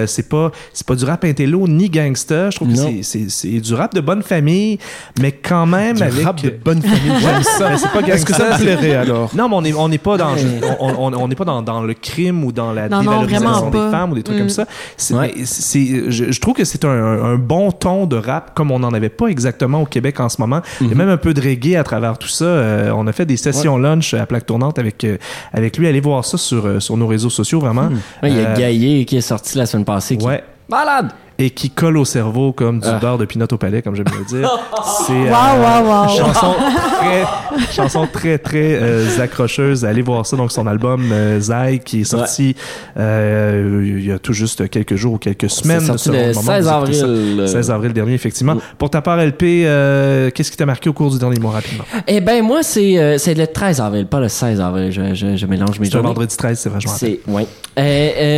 C'est 0.06 0.28
pas 0.28 0.50
c'est 0.72 0.86
pas 0.86 0.94
du 0.94 1.04
rap 1.04 1.24
intello 1.24 1.66
ni 1.68 1.88
gangsta. 1.88 2.50
Je 2.50 2.56
trouve 2.56 2.68
que 2.72 2.76
Non. 2.76 2.88
c'est- 3.02 3.02
c'est 3.02 3.30
c'est 3.30 3.60
du 3.60 3.74
rap 3.74 3.94
de 3.94 4.00
bonne 4.00 4.22
famille, 4.22 4.78
mais 5.20 5.32
quand 5.32 5.66
même 5.66 5.96
Du 5.96 6.02
avec 6.02 6.24
rap 6.24 6.42
de 6.42 6.50
bonne 6.50 6.82
famille, 6.82 7.12
j'aime 7.20 7.42
ça. 7.42 7.70
Mais 7.70 7.76
c'est 7.78 7.88
pas 7.90 8.00
Est-ce 8.06 8.24
que 8.26 8.34
ça 8.34 8.50
me 8.50 8.58
plairait 8.62 8.94
alors? 8.96 9.30
Non, 9.34 9.48
mais 9.48 9.54
on 9.56 9.62
n'est 9.62 9.74
on 9.74 9.88
n'est 9.88 9.98
pas 9.98 10.16
dans 10.16 10.34
on, 10.80 10.90
on, 11.12 11.14
on 11.14 11.28
n'est 11.28 11.34
pas 11.34 11.44
dans, 11.44 11.62
dans 11.62 11.82
le 11.82 11.94
crime 11.94 12.44
ou 12.44 12.52
dans 12.52 12.72
la 12.72 12.88
Non, 12.88 13.00
dévalorisation 13.00 13.70
des 13.70 13.78
femmes 13.90 14.12
ou 14.12 14.14
des 14.14 14.22
trucs 14.22 14.36
Mm. 14.36 14.40
comme 14.40 14.48
ça. 14.50 14.66
C'est, 14.96 15.14
Ouais. 15.14 15.34
c'est, 15.44 16.10
je, 16.10 16.30
je 16.30 16.40
trouve 16.40 16.54
que 16.54 16.64
c'est 16.64 16.84
un, 16.84 16.90
un 16.90 17.36
bon 17.36 17.72
ton 17.72 18.06
de 18.06 18.16
rap 18.16 18.54
comme 18.54 18.70
on 18.70 18.78
n'en 18.78 18.92
avait 18.92 19.08
pas 19.08 19.28
exactement 19.28 19.82
au 19.82 19.86
Québec 19.86 20.20
en 20.20 20.28
ce 20.28 20.40
moment. 20.40 20.60
Il 20.80 20.88
y 20.88 20.92
a 20.92 20.94
même 20.94 21.08
un 21.08 21.16
peu 21.16 21.32
de 21.34 21.40
reggae 21.40 21.76
à 21.76 21.84
travers 21.84 22.18
tout 22.18 22.28
ça. 22.28 22.44
Euh, 22.44 22.90
on 22.94 23.06
a 23.06 23.12
fait 23.12 23.24
des 23.26 23.36
sessions 23.36 23.78
lunch 23.78 24.14
à 24.14 24.26
plaque 24.26 24.46
tournante 24.46 24.78
avec 24.78 25.02
euh, 25.04 25.16
avec 25.52 25.76
lui. 25.78 25.86
Allez 25.86 26.00
voir 26.00 26.24
ça 26.24 26.36
sur 26.38 26.66
euh, 26.66 26.80
sur 26.80 26.96
nos 26.96 27.06
réseaux 27.06 27.30
sociaux 27.30 27.60
vraiment. 27.60 27.88
Ouais, 28.22 28.30
il 28.30 28.36
y 28.36 28.40
a 28.40 28.50
Euh, 28.50 28.56
Gaillé 28.56 29.04
qui 29.04 29.16
est 29.16 29.20
sorti 29.20 29.45
la 29.54 29.66
semaine 29.66 29.84
passée. 29.84 30.16
Qui... 30.16 30.26
Ouais. 30.26 30.42
Malade! 30.68 31.12
Et 31.38 31.50
qui 31.50 31.68
colle 31.70 31.98
au 31.98 32.04
cerveau 32.04 32.52
comme 32.52 32.80
du 32.80 32.88
Ah. 32.90 32.98
beurre 32.98 33.18
de 33.18 33.24
pinot 33.26 33.46
au 33.52 33.56
palais, 33.58 33.82
comme 33.82 33.94
j'aime 33.94 34.06
bien 34.06 34.18
le 34.20 34.24
dire. 34.38 34.50
C'est 35.06 35.12
euh, 35.12 35.30
waouh, 35.30 35.86
waouh. 35.88 36.08
chanson 36.16 36.54
très, 36.98 37.72
chanson 37.72 38.08
très 38.10 38.38
très 38.38 38.78
euh, 38.80 39.20
accrocheuse. 39.20 39.84
Allez 39.84 40.02
voir 40.02 40.24
ça. 40.26 40.36
Donc 40.36 40.50
son 40.52 40.66
album 40.66 41.10
euh, 41.12 41.38
Zai 41.40 41.80
qui 41.84 42.00
est 42.00 42.04
sorti 42.04 42.56
euh, 42.98 43.82
il 43.84 44.04
y 44.06 44.12
a 44.12 44.18
tout 44.18 44.32
juste 44.32 44.68
quelques 44.70 44.96
jours 44.96 45.14
ou 45.14 45.18
quelques 45.18 45.50
semaines. 45.50 45.80
Sorti 45.80 46.04
selon 46.04 46.18
le 46.18 46.26
le 46.28 46.34
moment 46.34 46.40
où 46.40 46.54
16 46.54 46.64
vous 46.64 46.70
écoutez 46.70 46.92
ça. 46.94 47.04
avril. 47.04 47.40
euh. 47.40 47.46
16 47.46 47.70
avril 47.70 47.92
dernier, 47.92 48.14
effectivement. 48.14 48.54
Mm. 48.54 48.60
Pour 48.78 48.90
ta 48.90 49.02
part, 49.02 49.18
LP, 49.18 49.42
euh, 49.64 50.30
qu'est-ce 50.30 50.50
qui 50.50 50.56
t'a 50.56 50.66
marqué 50.66 50.88
au 50.88 50.92
cours 50.92 51.10
du 51.10 51.18
dernier 51.18 51.38
mois 51.38 51.52
rapidement? 51.52 51.84
Eh 52.06 52.20
ben 52.20 52.42
moi, 52.42 52.62
c'est 52.62 52.98
euh, 52.98 53.18
c'est 53.18 53.34
le 53.34 53.46
13 53.46 53.80
avril, 53.80 54.06
pas 54.06 54.20
le 54.20 54.28
16 54.28 54.60
avril. 54.60 54.90
Je, 54.90 55.14
je, 55.14 55.36
je 55.36 55.46
mélange 55.46 55.78
mes 55.80 55.90
journées. 55.90 56.06
vendredi 56.08 56.36
13, 56.36 56.58
c'est 56.58 56.68
vrai, 56.68 56.80
je 56.80 56.86
m'en 56.86 56.92
rappelle. 56.92 57.18
C'est 57.24 57.30
ouais. 57.30 57.46
Euh, 57.78 57.82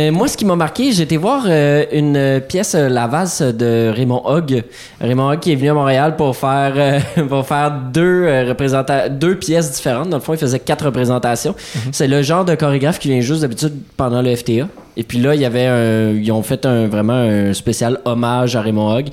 euh, 0.09 0.11
moi, 0.11 0.27
ce 0.27 0.35
qui 0.35 0.45
m'a 0.45 0.55
marqué, 0.57 0.91
j'ai 0.91 1.03
été 1.03 1.15
voir 1.17 1.43
euh, 1.47 1.85
une 1.93 2.17
euh, 2.17 2.39
pièce 2.41 2.75
euh, 2.75 2.88
La 2.89 3.07
Valse 3.07 3.41
de 3.41 3.91
Raymond 3.95 4.21
Hogg. 4.25 4.63
Raymond 4.99 5.31
Hogg 5.31 5.39
qui 5.39 5.51
est 5.51 5.55
venu 5.55 5.69
à 5.69 5.73
Montréal 5.73 6.15
pour 6.15 6.35
faire 6.35 6.73
euh, 6.75 6.99
pour 7.27 7.45
faire 7.47 7.71
deux 7.93 8.25
euh, 8.25 9.09
deux 9.09 9.35
pièces 9.35 9.71
différentes. 9.71 10.09
Dans 10.09 10.17
le 10.17 10.23
fond, 10.23 10.33
il 10.33 10.39
faisait 10.39 10.59
quatre 10.59 10.85
représentations. 10.85 11.55
C'est 11.91 12.07
le 12.07 12.21
genre 12.21 12.45
de 12.45 12.55
chorégraphe 12.55 12.99
qui 12.99 13.09
vient 13.09 13.21
juste 13.21 13.41
d'habitude 13.41 13.73
pendant 13.97 14.21
le 14.21 14.35
FTA. 14.35 14.67
Et 14.99 15.03
puis 15.03 15.19
là, 15.19 15.33
il 15.33 15.39
y 15.39 15.45
avait 15.45 15.65
un, 15.65 16.11
ils 16.11 16.31
ont 16.33 16.43
fait 16.43 16.65
un 16.65 16.87
vraiment 16.87 17.13
un 17.13 17.53
spécial 17.53 17.99
hommage 18.03 18.57
à 18.57 18.61
Raymond 18.61 18.93
Hogg. 18.93 19.07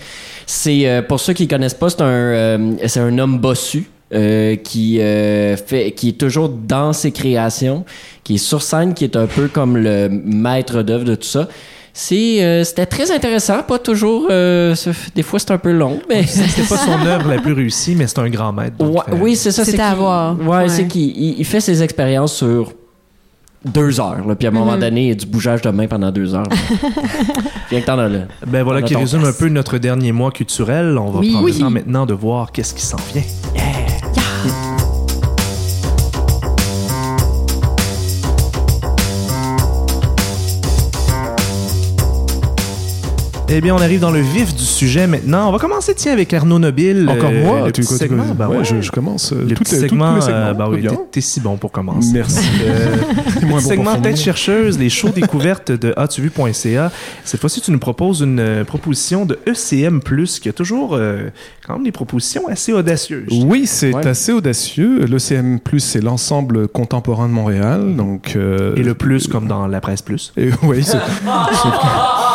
C'est 0.45 0.89
euh, 0.89 1.01
pour 1.01 1.21
ceux 1.21 1.33
qui 1.33 1.47
connaissent 1.47 1.75
pas, 1.75 1.91
c'est 1.91 2.03
un 2.03 2.07
euh, 2.07 2.73
c'est 2.87 3.01
un 3.01 3.17
homme 3.19 3.39
bossu. 3.39 3.89
euh, 4.15 4.55
qui 4.55 4.99
fait 4.99 5.91
qui 5.97 6.11
est 6.11 6.19
toujours 6.19 6.49
dans 6.49 6.93
ses 6.93 7.11
créations 7.11 7.85
qui 8.23 8.37
est 8.37 8.39
sur 8.39 8.63
scène 8.63 8.95
qui 8.95 9.03
est 9.03 9.17
un 9.17 9.27
peu 9.27 9.49
comme 9.49 9.77
le 9.77 10.09
maître 10.09 10.83
d'œuvre 10.83 11.05
de 11.05 11.17
tout 11.17 11.27
ça 11.27 11.49
c'est 11.99 12.45
euh, 12.45 12.63
c'était 12.63 12.85
très 12.85 13.11
intéressant 13.11 13.63
pas 13.63 13.79
toujours 13.79 14.27
euh, 14.31 14.75
ce- 14.75 14.91
des 15.15 15.23
fois 15.23 15.39
c'est 15.39 15.51
un 15.51 15.57
peu 15.57 15.73
long 15.73 15.99
mais 16.11 16.27
C'était 16.27 16.61
pas 16.69 16.77
son 16.77 17.07
œuvre 17.07 17.31
la 17.31 17.39
plus 17.41 17.55
réussie, 17.55 17.95
mais 17.97 18.07
c'est 18.07 18.19
un 18.19 18.29
grand 18.29 18.53
maître. 18.53 18.77
Ouais, 18.85 19.01
oui 19.19 19.35
c'est 19.35 19.51
ça 19.51 19.65
C'est 19.65 19.81
à 19.81 19.95
voir. 19.95 20.39
ouais, 20.39 20.47
Ouais. 20.47 20.69
c'est 20.69 20.87
qu'il 20.87 21.17
il- 21.17 21.37
il 21.39 21.45
fait 21.47 21.61
ses 21.61 21.83
expériences 21.83 22.35
sur 22.35 22.73
deux 23.65 23.99
heures 23.99 24.27
là, 24.29 24.35
puis 24.37 24.47
à 24.47 24.51
un 24.51 24.53
moment 24.53 24.73
Mhm. 24.75 24.81
donné 24.81 25.01
il 25.05 25.09
y 25.09 25.13
a 25.13 25.15
du 25.15 25.25
bougeage 25.27 25.63
de 25.63 25.71
main 25.71 25.87
pendant 25.87 26.13
deux 26.13 26.35
heures 26.35 26.47
Viens 27.71 27.81
que 27.81 27.87
t'en 27.87 27.99
as 27.99 28.09
là 28.11 28.19
Ben 28.47 28.63
voilà 28.63 28.83
qui 28.83 28.95
résume 28.95 29.25
un 29.25 29.33
peu 29.33 29.49
notre 29.49 29.79
dernier 29.79 30.13
mois 30.13 30.31
culturel. 30.31 30.99
On 30.99 31.11
va 31.11 31.21
Oui. 31.21 31.31
prendre 31.31 31.45
Oui. 31.47 31.53
le 31.53 31.59
temps 31.61 31.71
maintenant 31.71 32.05
de 32.07 32.13
voir 32.15 32.53
qu'est-ce 32.53 32.75
qui 32.75 32.83
s'en 32.85 32.99
vient. 33.15 33.23
Eh 43.49 43.61
bien, 43.61 43.77
on 43.77 43.79
arrive 43.79 44.01
dans 44.01 44.11
le 44.11 44.19
vif 44.21 44.57
du 44.57 44.65
sujet 44.65 45.07
maintenant. 45.07 45.49
On 45.49 45.53
va 45.53 45.59
commencer, 45.59 45.95
tiens, 45.95 46.13
avec 46.13 46.35
Arnaud 46.35 46.59
Nobile. 46.59 47.09
Encore 47.09 47.31
euh, 47.33 47.45
moi 47.45 47.67
le 47.67 47.73
tu 47.73 47.83
petit 47.83 47.95
segment. 47.95 48.25
Ben 48.37 48.49
ouais, 48.49 48.59
ouais. 48.59 48.65
je, 48.65 48.81
je 48.81 48.91
commence. 48.91 49.33
euh, 49.33 49.37
Le 49.49 49.55
toutes 49.55 49.69
petit 49.69 49.77
segment, 49.77 50.17
les 50.17 50.21
segments. 50.21 50.37
euh, 50.39 50.53
ben 50.53 50.69
oui, 50.69 50.81
Bien. 50.81 50.91
t'es- 51.13 51.21
si 51.21 51.39
bon 51.41 51.57
pour 51.57 51.71
commencer. 51.71 52.11
Merci. 52.13 52.41
Euh, 52.67 52.97
bon 53.49 53.61
segment. 53.61 54.01
Tête 54.01 54.17
chercheuse, 54.17 54.79
les 54.79 54.89
shows 54.91 55.11
découvertes 55.15 55.71
de 55.71 55.95
atuvu.ca. 55.97 56.91
Cette 57.25 57.41
fois-ci, 57.41 57.61
tu 57.61 57.71
nous 57.71 57.79
proposes 57.79 58.21
une 58.23 58.41
euh, 58.41 58.65
proposition 58.65 59.25
de 59.27 59.39
ECM+, 59.47 60.01
qui 60.41 60.49
a 60.49 60.53
toujours 60.53 60.95
euh, 60.95 61.29
quand 61.65 61.75
même 61.75 61.85
des 61.85 61.93
propositions 61.93 62.49
assez 62.49 62.73
audacieuses. 62.73 63.29
Oui, 63.45 63.67
c'est 63.67 63.95
Ouais. 63.95 64.07
assez 64.07 64.33
audacieux. 64.33 65.05
L'ECM+, 65.07 65.61
c'est 65.79 66.03
l'ensemble 66.03 66.67
contemporain 66.67 67.29
de 67.29 67.33
Montréal. 67.33 67.95
Donc, 67.95 68.33
euh, 68.35 68.75
Et 68.77 68.83
le 68.83 68.95
plus, 68.95 69.29
comme 69.29 69.47
dans 69.47 69.67
la 69.69 69.81
presse 69.81 70.03
plus. 70.03 70.33
et 70.37 70.51
oui, 70.65 70.83
c'est- 70.83 70.99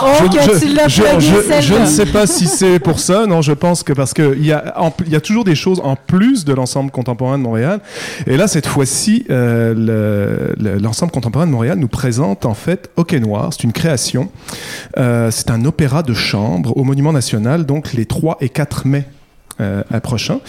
Oh, 0.04 0.28
tu 0.60 0.74
l'as 0.74 0.88
je, 1.20 1.74
ne 1.76 1.86
sais 1.86 2.06
pas 2.06 2.28
si 2.28 2.48
c'est 2.48 2.80
pour 2.80 3.00
ça. 3.00 3.26
Non, 3.26 3.42
je 3.42 3.52
pense 3.54 3.84
que 3.84 3.94
parce 3.94 4.14
que 4.14 4.36
il 4.38 4.46
y 4.46 4.52
a, 4.52 4.74
en- 4.80 4.94
il 5.06 5.12
y 5.12 5.16
a 5.16 5.22
toujours 5.22 5.44
des 5.44 5.56
choses 5.56 5.82
en 5.84 5.96
plus 5.96 6.46
de 6.46 6.54
l'ensemble 6.54 6.92
contemporain 6.92 7.38
de 7.38 7.44
Montréal. 7.44 7.80
Et 8.28 8.38
là, 8.38 8.48
cette 8.48 8.68
fois-ci, 8.68 9.26
euh, 9.30 9.74
le- 9.76 10.54
le- 10.64 10.78
l'ensemble 10.80 11.12
contemporain 11.12 11.46
de 11.48 11.52
Montréal 11.52 11.78
nous 11.80 11.88
présente 11.88 12.46
en 12.46 12.54
fait 12.54 12.90
Hockey 12.98 13.20
Noir. 13.20 13.50
C'est 13.52 13.64
une 13.64 13.74
création. 13.74 14.30
Euh, 14.98 15.30
c'est 15.32 15.50
un 15.52 15.66
opéra 15.66 16.04
de 16.04 16.14
chambre 16.14 16.76
au 16.78 16.84
Monument 16.84 17.14
National, 17.14 17.66
donc 17.66 17.94
les 17.94 18.06
3 18.06 18.38
et 18.42 18.50
4 18.50 18.86
mai. 18.88 19.06
Euh, 19.62 19.84
à 19.92 20.02
prochain. 20.02 20.40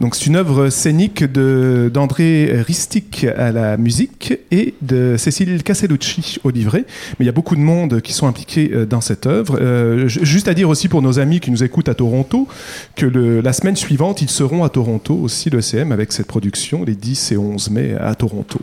Donc 0.00 0.14
c'est 0.14 0.26
une 0.26 0.36
œuvre 0.36 0.68
scénique 0.68 1.24
de 1.24 1.90
d'André 1.92 2.60
Ristic 2.66 3.24
à 3.36 3.50
la 3.50 3.76
musique 3.78 4.34
et 4.50 4.74
de 4.82 5.14
Cécile 5.16 5.62
Castellucci 5.62 6.38
au 6.44 6.50
livret. 6.50 6.84
Mais 7.18 7.24
il 7.24 7.26
y 7.26 7.28
a 7.30 7.32
beaucoup 7.32 7.56
de 7.56 7.60
monde 7.62 8.00
qui 8.02 8.12
sont 8.12 8.26
impliqués 8.26 8.70
euh, 8.74 8.84
dans 8.84 9.00
cette 9.00 9.26
œuvre. 9.26 9.58
Euh, 9.60 10.06
ju- 10.08 10.20
juste 10.24 10.48
à 10.48 10.54
dire 10.54 10.68
aussi 10.68 10.88
pour 10.88 11.00
nos 11.00 11.18
amis 11.18 11.40
qui 11.40 11.50
nous 11.50 11.64
écoutent 11.64 11.88
à 11.88 11.94
Toronto 11.94 12.46
que 12.94 13.06
le, 13.06 13.40
la 13.40 13.52
semaine 13.54 13.76
suivante, 13.76 14.20
ils 14.20 14.28
seront 14.30 14.64
à 14.64 14.68
Toronto 14.68 15.14
aussi, 15.14 15.48
le 15.50 15.60
CM, 15.62 15.90
avec 15.92 16.12
cette 16.12 16.26
production, 16.26 16.84
les 16.84 16.94
10 16.94 17.32
et 17.32 17.36
11 17.38 17.70
mai 17.70 17.94
à 18.00 18.14
Toronto. 18.14 18.58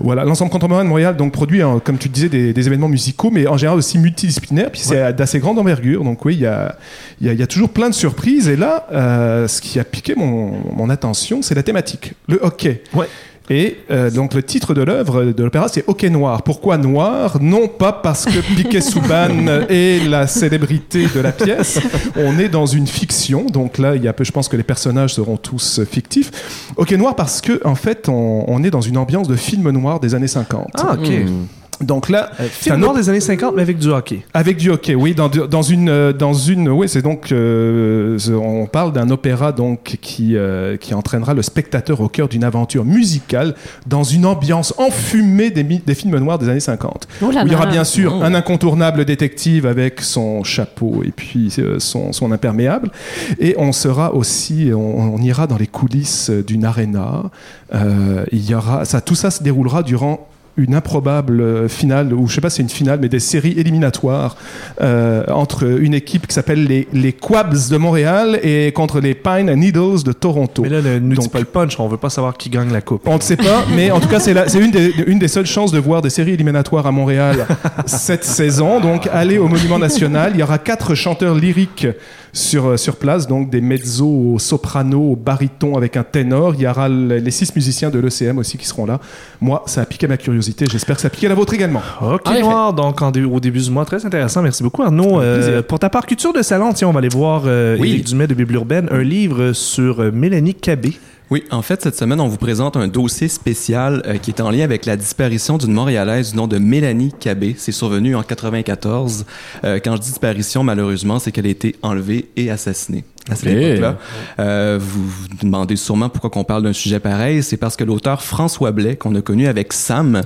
Voilà, 0.00 0.24
l'ensemble 0.24 0.50
contemporain 0.50 0.84
de 0.84 0.88
Montréal 0.88 1.16
donc 1.16 1.32
produit, 1.32 1.60
hein, 1.60 1.80
comme 1.84 1.98
tu 1.98 2.08
le 2.08 2.14
disais, 2.14 2.28
des, 2.28 2.52
des 2.54 2.66
événements 2.66 2.88
musicaux, 2.88 3.30
mais 3.30 3.46
en 3.46 3.56
général 3.58 3.78
aussi 3.78 3.98
multidisciplinaires, 3.98 4.70
puis 4.70 4.80
c'est 4.80 5.12
d'assez 5.12 5.38
grande 5.38 5.58
envergure. 5.58 6.02
Donc 6.04 6.24
oui, 6.24 6.34
il 6.36 6.40
y 6.40 6.46
a, 6.46 6.76
y, 7.20 7.28
a, 7.28 7.32
il 7.32 7.38
y 7.38 7.42
a 7.42 7.46
toujours 7.46 7.68
plein 7.70 7.90
de 7.90 7.94
surprises. 7.94 8.48
Et 8.48 8.56
là, 8.56 8.86
euh, 8.92 9.48
ce 9.50 9.60
qui 9.60 9.78
a 9.78 9.84
piqué 9.84 10.14
mon, 10.14 10.52
mon 10.74 10.90
attention, 10.90 11.42
c'est 11.42 11.54
la 11.54 11.62
thématique, 11.62 12.14
le 12.28 12.38
hockey. 12.42 12.82
Ouais. 12.94 13.06
Et 13.50 13.78
euh, 13.90 14.10
donc 14.10 14.32
le 14.32 14.44
titre 14.44 14.74
de 14.74 14.82
l'œuvre 14.82 15.24
de 15.24 15.42
l'opéra, 15.42 15.66
c'est 15.66 15.84
Hockey 15.88 16.08
Noir. 16.08 16.42
Pourquoi 16.42 16.78
noir? 16.78 17.38
Non 17.42 17.66
pas 17.66 17.92
parce 17.92 18.24
que 18.24 18.54
Piquet 18.54 18.80
Souban 18.80 19.64
est 19.68 20.08
la 20.08 20.28
célébrité 20.28 21.06
de 21.12 21.18
la 21.18 21.32
pièce. 21.32 21.80
On 22.16 22.38
est 22.38 22.48
dans 22.48 22.66
une 22.66 22.86
fiction, 22.86 23.46
donc 23.46 23.78
là, 23.78 23.96
il 23.96 24.04
y 24.04 24.08
a 24.08 24.12
peu, 24.12 24.22
je 24.22 24.30
pense 24.30 24.48
que 24.48 24.56
les 24.56 24.62
personnages 24.62 25.14
seront 25.14 25.36
tous 25.36 25.80
fictifs. 25.84 26.30
Hockey 26.76 26.96
Noir 26.96 27.16
parce 27.16 27.40
que 27.40 27.60
en 27.64 27.74
fait, 27.74 28.08
on, 28.08 28.44
on 28.46 28.62
est 28.62 28.70
dans 28.70 28.80
une 28.80 28.96
ambiance 28.96 29.26
de 29.26 29.34
film 29.34 29.68
noir 29.70 29.98
des 29.98 30.14
années 30.14 30.28
50. 30.28 30.68
Ah, 30.74 30.94
OK. 30.94 31.08
Hmm. 31.08 31.46
Donc 31.80 32.08
là, 32.10 32.30
Euh, 32.40 32.44
c'est 32.52 32.64
film 32.64 32.74
un 32.74 32.78
noir 32.78 32.90
autre- 32.92 33.00
des 33.00 33.08
années 33.08 33.20
50, 33.20 33.54
mais 33.56 33.62
avec 33.62 33.78
du 33.78 33.88
hockey. 33.88 34.22
avec 34.34 34.56
du 34.58 34.70
hockey, 34.70 34.94
oui, 34.94 35.14
dans, 35.14 35.28
dans 35.28 35.62
une, 35.62 35.88
euh, 35.88 36.12
dans 36.12 36.32
une, 36.34 36.68
oui, 36.68 36.88
c'est 36.88 37.00
donc, 37.02 37.32
euh, 37.32 38.18
on 38.30 38.66
parle 38.66 38.92
d'un 38.92 39.08
opéra 39.10 39.52
donc 39.52 39.96
qui, 40.02 40.36
euh, 40.36 40.76
qui 40.76 40.92
entraînera 40.94 41.32
le 41.34 41.42
spectateur 41.42 42.00
au 42.00 42.08
cœur 42.08 42.28
d'une 42.28 42.44
aventure 42.44 42.84
musicale 42.84 43.54
dans 43.86 44.02
une 44.04 44.26
ambiance 44.26 44.74
enfumée 44.78 45.50
des, 45.50 45.94
films 45.94 46.18
noirs 46.18 46.38
des 46.38 46.48
années 46.48 46.60
50. 46.60 47.08
Oh 47.22 47.30
là 47.30 47.42
Où 47.42 47.46
il 47.46 47.52
y 47.52 47.54
aura 47.54 47.64
là. 47.66 47.70
bien 47.72 47.84
sûr 47.84 48.14
Oh. 48.18 48.22
un 48.24 48.34
incontournable 48.34 49.04
détective 49.04 49.66
avec 49.66 50.00
son 50.00 50.42
chapeau 50.44 51.02
et 51.04 51.10
puis 51.12 51.52
euh, 51.58 51.78
son, 51.78 52.12
son 52.12 52.32
imperméable. 52.32 52.90
Et 53.38 53.54
on 53.58 53.72
sera 53.72 54.14
aussi, 54.14 54.70
on, 54.74 55.14
on 55.14 55.18
ira 55.18 55.46
dans 55.46 55.56
les 55.58 55.66
coulisses 55.66 56.30
d'une 56.30 56.64
aréna. 56.64 57.30
Euh, 57.74 58.24
il 58.32 58.48
y 58.48 58.54
aura, 58.54 58.84
ça, 58.84 59.00
tout 59.00 59.14
ça 59.14 59.30
se 59.30 59.42
déroulera 59.42 59.82
durant 59.82 60.26
une 60.56 60.74
improbable 60.74 61.40
euh, 61.40 61.68
finale, 61.68 62.12
ou 62.12 62.26
je 62.26 62.34
sais 62.34 62.40
pas 62.40 62.50
si 62.50 62.56
c'est 62.56 62.62
une 62.62 62.68
finale, 62.68 62.98
mais 63.00 63.08
des 63.08 63.20
séries 63.20 63.54
éliminatoires 63.58 64.36
euh, 64.80 65.24
entre 65.28 65.64
une 65.64 65.94
équipe 65.94 66.26
qui 66.26 66.34
s'appelle 66.34 66.64
les, 66.64 66.86
les 66.92 67.12
Quabs 67.12 67.68
de 67.70 67.76
Montréal 67.76 68.38
et 68.42 68.72
contre 68.72 69.00
les 69.00 69.14
Pine 69.14 69.48
and 69.50 69.56
Needles 69.56 70.02
de 70.04 70.12
Toronto. 70.12 70.62
Mais 70.62 70.68
là, 70.68 70.80
ne 70.82 71.14
le 71.14 71.44
punch, 71.44 71.78
on 71.80 71.88
veut 71.88 71.96
pas 71.96 72.10
savoir 72.10 72.36
qui 72.36 72.50
gagne 72.50 72.72
la 72.72 72.80
coupe. 72.80 73.02
On 73.06 73.16
ne 73.16 73.22
sait 73.22 73.36
pas, 73.36 73.64
mais 73.74 73.90
en 73.90 74.00
tout 74.00 74.08
cas, 74.08 74.20
c'est 74.20 74.32
une 74.60 74.70
des, 74.70 74.92
une 75.06 75.18
des 75.18 75.28
seules 75.28 75.46
chances 75.46 75.72
de 75.72 75.78
voir 75.78 76.02
des 76.02 76.10
séries 76.10 76.32
éliminatoires 76.32 76.86
à 76.86 76.92
Montréal 76.92 77.46
cette 77.86 78.24
saison. 78.24 78.80
Donc, 78.80 79.08
allez 79.12 79.38
au 79.38 79.48
Monument 79.48 79.78
National. 79.78 80.32
Il 80.34 80.40
y 80.40 80.42
aura 80.42 80.58
quatre 80.58 80.94
chanteurs 80.94 81.34
lyriques 81.34 81.86
sur, 82.32 82.66
euh, 82.66 82.76
sur 82.76 82.94
place, 82.96 83.26
donc 83.26 83.50
des 83.50 83.60
mezzos 83.60 84.38
soprano, 84.38 85.16
baryton 85.16 85.76
avec 85.76 85.96
un 85.96 86.04
ténor. 86.04 86.54
Il 86.54 86.60
y 86.62 86.66
aura 86.68 86.88
le- 86.88 87.18
les 87.18 87.30
six 87.32 87.54
musiciens 87.56 87.90
de 87.90 87.98
l'ECM 87.98 88.38
aussi 88.38 88.56
qui 88.56 88.66
seront 88.66 88.86
là. 88.86 89.00
Moi, 89.40 89.62
ça 89.66 89.80
a 89.80 89.84
piqué 89.84 90.06
ma 90.06 90.16
curiosité. 90.16 90.49
J'espère 90.58 90.96
que 90.96 91.02
ça 91.02 91.10
piqué 91.10 91.28
la 91.28 91.34
vôtre 91.34 91.54
également. 91.54 91.82
Ok, 92.00 92.22
En. 92.26 92.40
Noir, 92.40 92.72
donc 92.72 93.00
en 93.02 93.10
au 93.10 93.40
début 93.40 93.60
du 93.60 93.70
mois, 93.70 93.84
très 93.84 94.04
intéressant. 94.04 94.42
Merci 94.42 94.62
beaucoup, 94.62 94.82
Arnaud. 94.82 95.20
Euh, 95.20 95.62
pour 95.62 95.78
ta 95.78 95.90
part 95.90 96.06
culture 96.06 96.32
de 96.32 96.42
salon, 96.42 96.72
tiens, 96.72 96.88
on 96.88 96.92
va 96.92 96.98
aller 96.98 97.08
voir 97.08 97.42
euh, 97.46 97.76
Oui. 97.78 97.90
Éric 97.90 98.06
Dumais 98.06 98.26
de 98.26 98.34
Bible 98.34 98.54
Urbaine, 98.54 98.88
un 98.90 99.02
livre 99.02 99.52
sur 99.52 100.00
euh, 100.00 100.10
Mélanie 100.12 100.54
Cabé. 100.54 100.94
Oui, 101.30 101.44
en 101.52 101.62
fait, 101.62 101.80
cette 101.80 101.96
semaine, 101.96 102.20
on 102.20 102.26
vous 102.26 102.38
présente 102.38 102.76
un 102.76 102.88
dossier 102.88 103.28
spécial 103.28 104.02
euh, 104.04 104.16
qui 104.16 104.32
est 104.32 104.40
en 104.40 104.50
lien 104.50 104.64
avec 104.64 104.84
la 104.84 104.96
disparition 104.96 105.58
d'une 105.58 105.72
Montréalaise 105.72 106.32
du 106.32 106.36
nom 106.36 106.48
de 106.48 106.58
Mélanie 106.58 107.12
Cabé. 107.12 107.54
C'est 107.56 107.70
survenu 107.70 108.16
en 108.16 108.24
94. 108.24 109.26
Euh, 109.62 109.78
quand 109.82 109.94
je 109.94 110.00
dis 110.00 110.08
disparition, 110.08 110.64
malheureusement, 110.64 111.20
c'est 111.20 111.30
qu'elle 111.30 111.46
a 111.46 111.50
été 111.50 111.76
enlevée 111.82 112.30
et 112.34 112.50
assassinée. 112.50 113.04
À 113.30 113.36
cette 113.36 113.46
époque-là. 113.46 113.98
Euh, 114.40 114.78
vous 114.80 115.08
vous 115.08 115.28
demandez 115.40 115.76
sûrement 115.76 116.08
pourquoi 116.08 116.30
qu'on 116.30 116.42
parle 116.42 116.64
d'un 116.64 116.72
sujet 116.72 116.98
pareil. 116.98 117.44
C'est 117.44 117.58
parce 117.58 117.76
que 117.76 117.84
l'auteur 117.84 118.24
François 118.24 118.72
Blais, 118.72 118.96
qu'on 118.96 119.14
a 119.14 119.20
connu 119.20 119.46
avec 119.46 119.72
Sam, 119.72 120.22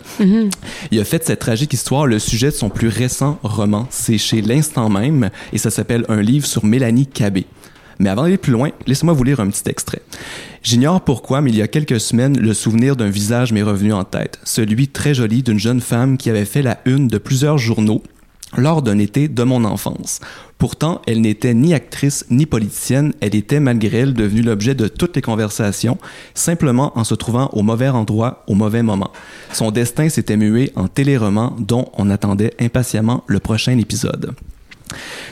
il 0.91 1.01
a 1.01 1.05
fait 1.05 1.19
de 1.19 1.25
cette 1.25 1.41
tragique 1.41 1.75
histoire 1.75 2.07
le 2.07 2.19
sujet 2.19 2.47
de 2.47 2.55
son 2.55 2.71
plus 2.71 2.89
récent 2.89 3.39
roman. 3.43 3.87
C'est 3.91 4.17
chez 4.17 4.41
L'Instant 4.41 4.89
même 4.89 5.29
et 5.53 5.59
ça 5.59 5.71
s'appelle 5.71 6.07
Un 6.09 6.23
livre 6.23 6.47
sur 6.47 6.65
Mélanie 6.65 7.07
Cabé. 7.07 7.45
Mais 7.99 8.11
avant 8.11 8.23
d'aller 8.23 8.39
plus 8.39 8.53
loin, 8.53 8.71
laissez-moi 8.87 9.15
vous 9.15 9.25
lire 9.25 9.41
un 9.41 9.49
petit 9.49 9.69
extrait. 9.69 10.01
J'ignore 10.65 11.03
pourquoi, 11.03 11.43
mais 11.43 11.51
il 11.51 11.57
y 11.57 11.63
a 11.63 11.69
quelques 11.69 12.01
semaines, 12.01 12.39
le 12.39 12.55
souvenir 12.55 12.97
d'un 12.97 13.11
visage 13.11 13.53
m'est 13.53 13.63
revenu 13.63 13.93
en 13.93 14.03
tête. 14.03 14.39
Celui 14.45 14.89
très 14.89 15.13
joli 15.13 15.43
d'une 15.43 15.59
jeune 15.59 15.83
femme 15.83 16.17
qui 16.17 16.31
avait 16.31 16.47
fait 16.47 16.63
la 16.63 16.79
une 16.87 17.07
de 17.07 17.19
plusieurs 17.19 17.59
journaux 17.59 18.03
lors 18.57 18.81
d'un 18.81 18.99
été 18.99 19.29
de 19.29 19.43
mon 19.43 19.65
enfance. 19.65 20.21
Pourtant, 20.57 21.03
elle 21.07 21.21
n'était 21.21 21.53
ni 21.53 21.75
actrice 21.75 22.25
ni 22.31 22.47
politicienne, 22.47 23.13
elle 23.21 23.35
était 23.35 23.61
malgré 23.61 23.99
elle 23.99 24.15
devenue 24.15 24.41
l'objet 24.41 24.75
de 24.75 24.89
toutes 24.89 25.17
les 25.17 25.23
conversations, 25.23 25.99
simplement 26.33 26.97
en 26.97 27.05
se 27.05 27.15
trouvant 27.15 27.51
au 27.53 27.63
mauvais 27.63 27.91
endroit 27.91 28.43
au 28.47 28.55
mauvais 28.55 28.83
moment. 28.83 29.13
Son 29.53 29.71
destin 29.71 30.09
s'était 30.09 30.39
mué 30.39 30.73
en 30.77 30.89
téléroman 30.89 31.55
dont 31.59 31.91
on 31.93 32.09
attendait 32.09 32.55
impatiemment 32.59 33.23
le 33.27 33.39
prochain 33.39 33.77
épisode. 33.77 34.35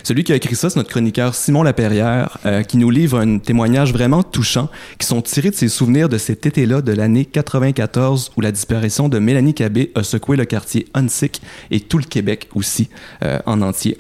Celui 0.02 0.24
qui 0.24 0.32
a 0.32 0.36
écrit 0.36 0.54
ça, 0.54 0.70
c'est 0.70 0.76
notre 0.76 0.90
chroniqueur 0.90 1.34
Simon 1.34 1.62
Laperrière, 1.62 2.38
euh, 2.46 2.62
qui 2.62 2.76
nous 2.76 2.90
livre 2.90 3.18
un 3.18 3.38
témoignage 3.38 3.92
vraiment 3.92 4.22
touchant, 4.22 4.68
qui 4.98 5.06
sont 5.06 5.22
tirés 5.22 5.50
de 5.50 5.54
ses 5.54 5.68
souvenirs 5.68 6.08
de 6.08 6.18
cet 6.18 6.46
été-là 6.46 6.82
de 6.82 6.92
l'année 6.92 7.24
94, 7.24 8.32
où 8.36 8.40
la 8.40 8.52
disparition 8.52 9.08
de 9.08 9.18
Mélanie 9.18 9.54
Cabé 9.54 9.92
a 9.94 10.02
secoué 10.02 10.36
le 10.36 10.44
quartier 10.44 10.86
Hunsick 10.94 11.40
et 11.70 11.80
tout 11.80 11.98
le 11.98 12.04
Québec 12.04 12.48
aussi, 12.54 12.88
euh, 13.22 13.38
en 13.46 13.62
entier. 13.62 13.98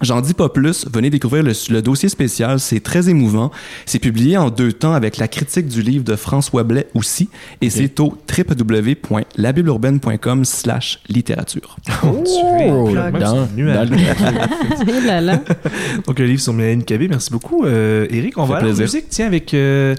J'en 0.00 0.20
dis 0.20 0.34
pas 0.34 0.48
plus, 0.48 0.86
venez 0.92 1.10
découvrir 1.10 1.42
le, 1.42 1.52
le 1.70 1.82
dossier 1.82 2.08
spécial, 2.08 2.60
c'est 2.60 2.80
très 2.80 3.08
émouvant. 3.08 3.50
C'est 3.86 3.98
publié 3.98 4.36
en 4.36 4.50
deux 4.50 4.72
temps 4.72 4.92
avec 4.92 5.16
la 5.16 5.28
critique 5.28 5.66
du 5.68 5.82
livre 5.82 6.04
de 6.04 6.16
François 6.16 6.62
Blais 6.62 6.86
aussi, 6.94 7.28
et 7.60 7.70
c'est 7.70 7.98
au 8.00 8.16
www.labibleurbaine.com 8.38 10.44
slash 10.44 11.00
littérature. 11.08 11.76
Oh, 12.70 12.86
venu 12.86 12.98
à- 12.98 13.10
dans 13.84 13.96
Eh 14.86 15.06
là 15.06 15.20
là. 15.20 15.40
Donc, 16.06 16.20
un 16.20 16.24
livre 16.24 16.40
sur 16.40 16.52
Mélanie 16.52 16.84
Cabé. 16.84 17.08
Merci 17.08 17.30
beaucoup, 17.30 17.64
euh, 17.64 18.06
Éric. 18.10 18.38
On 18.38 18.44
va 18.44 18.58
aller 18.58 18.72
en 18.72 18.76
musique, 18.76 19.06
tiens, 19.08 19.26
avec 19.26 19.54
euh? 19.54 19.94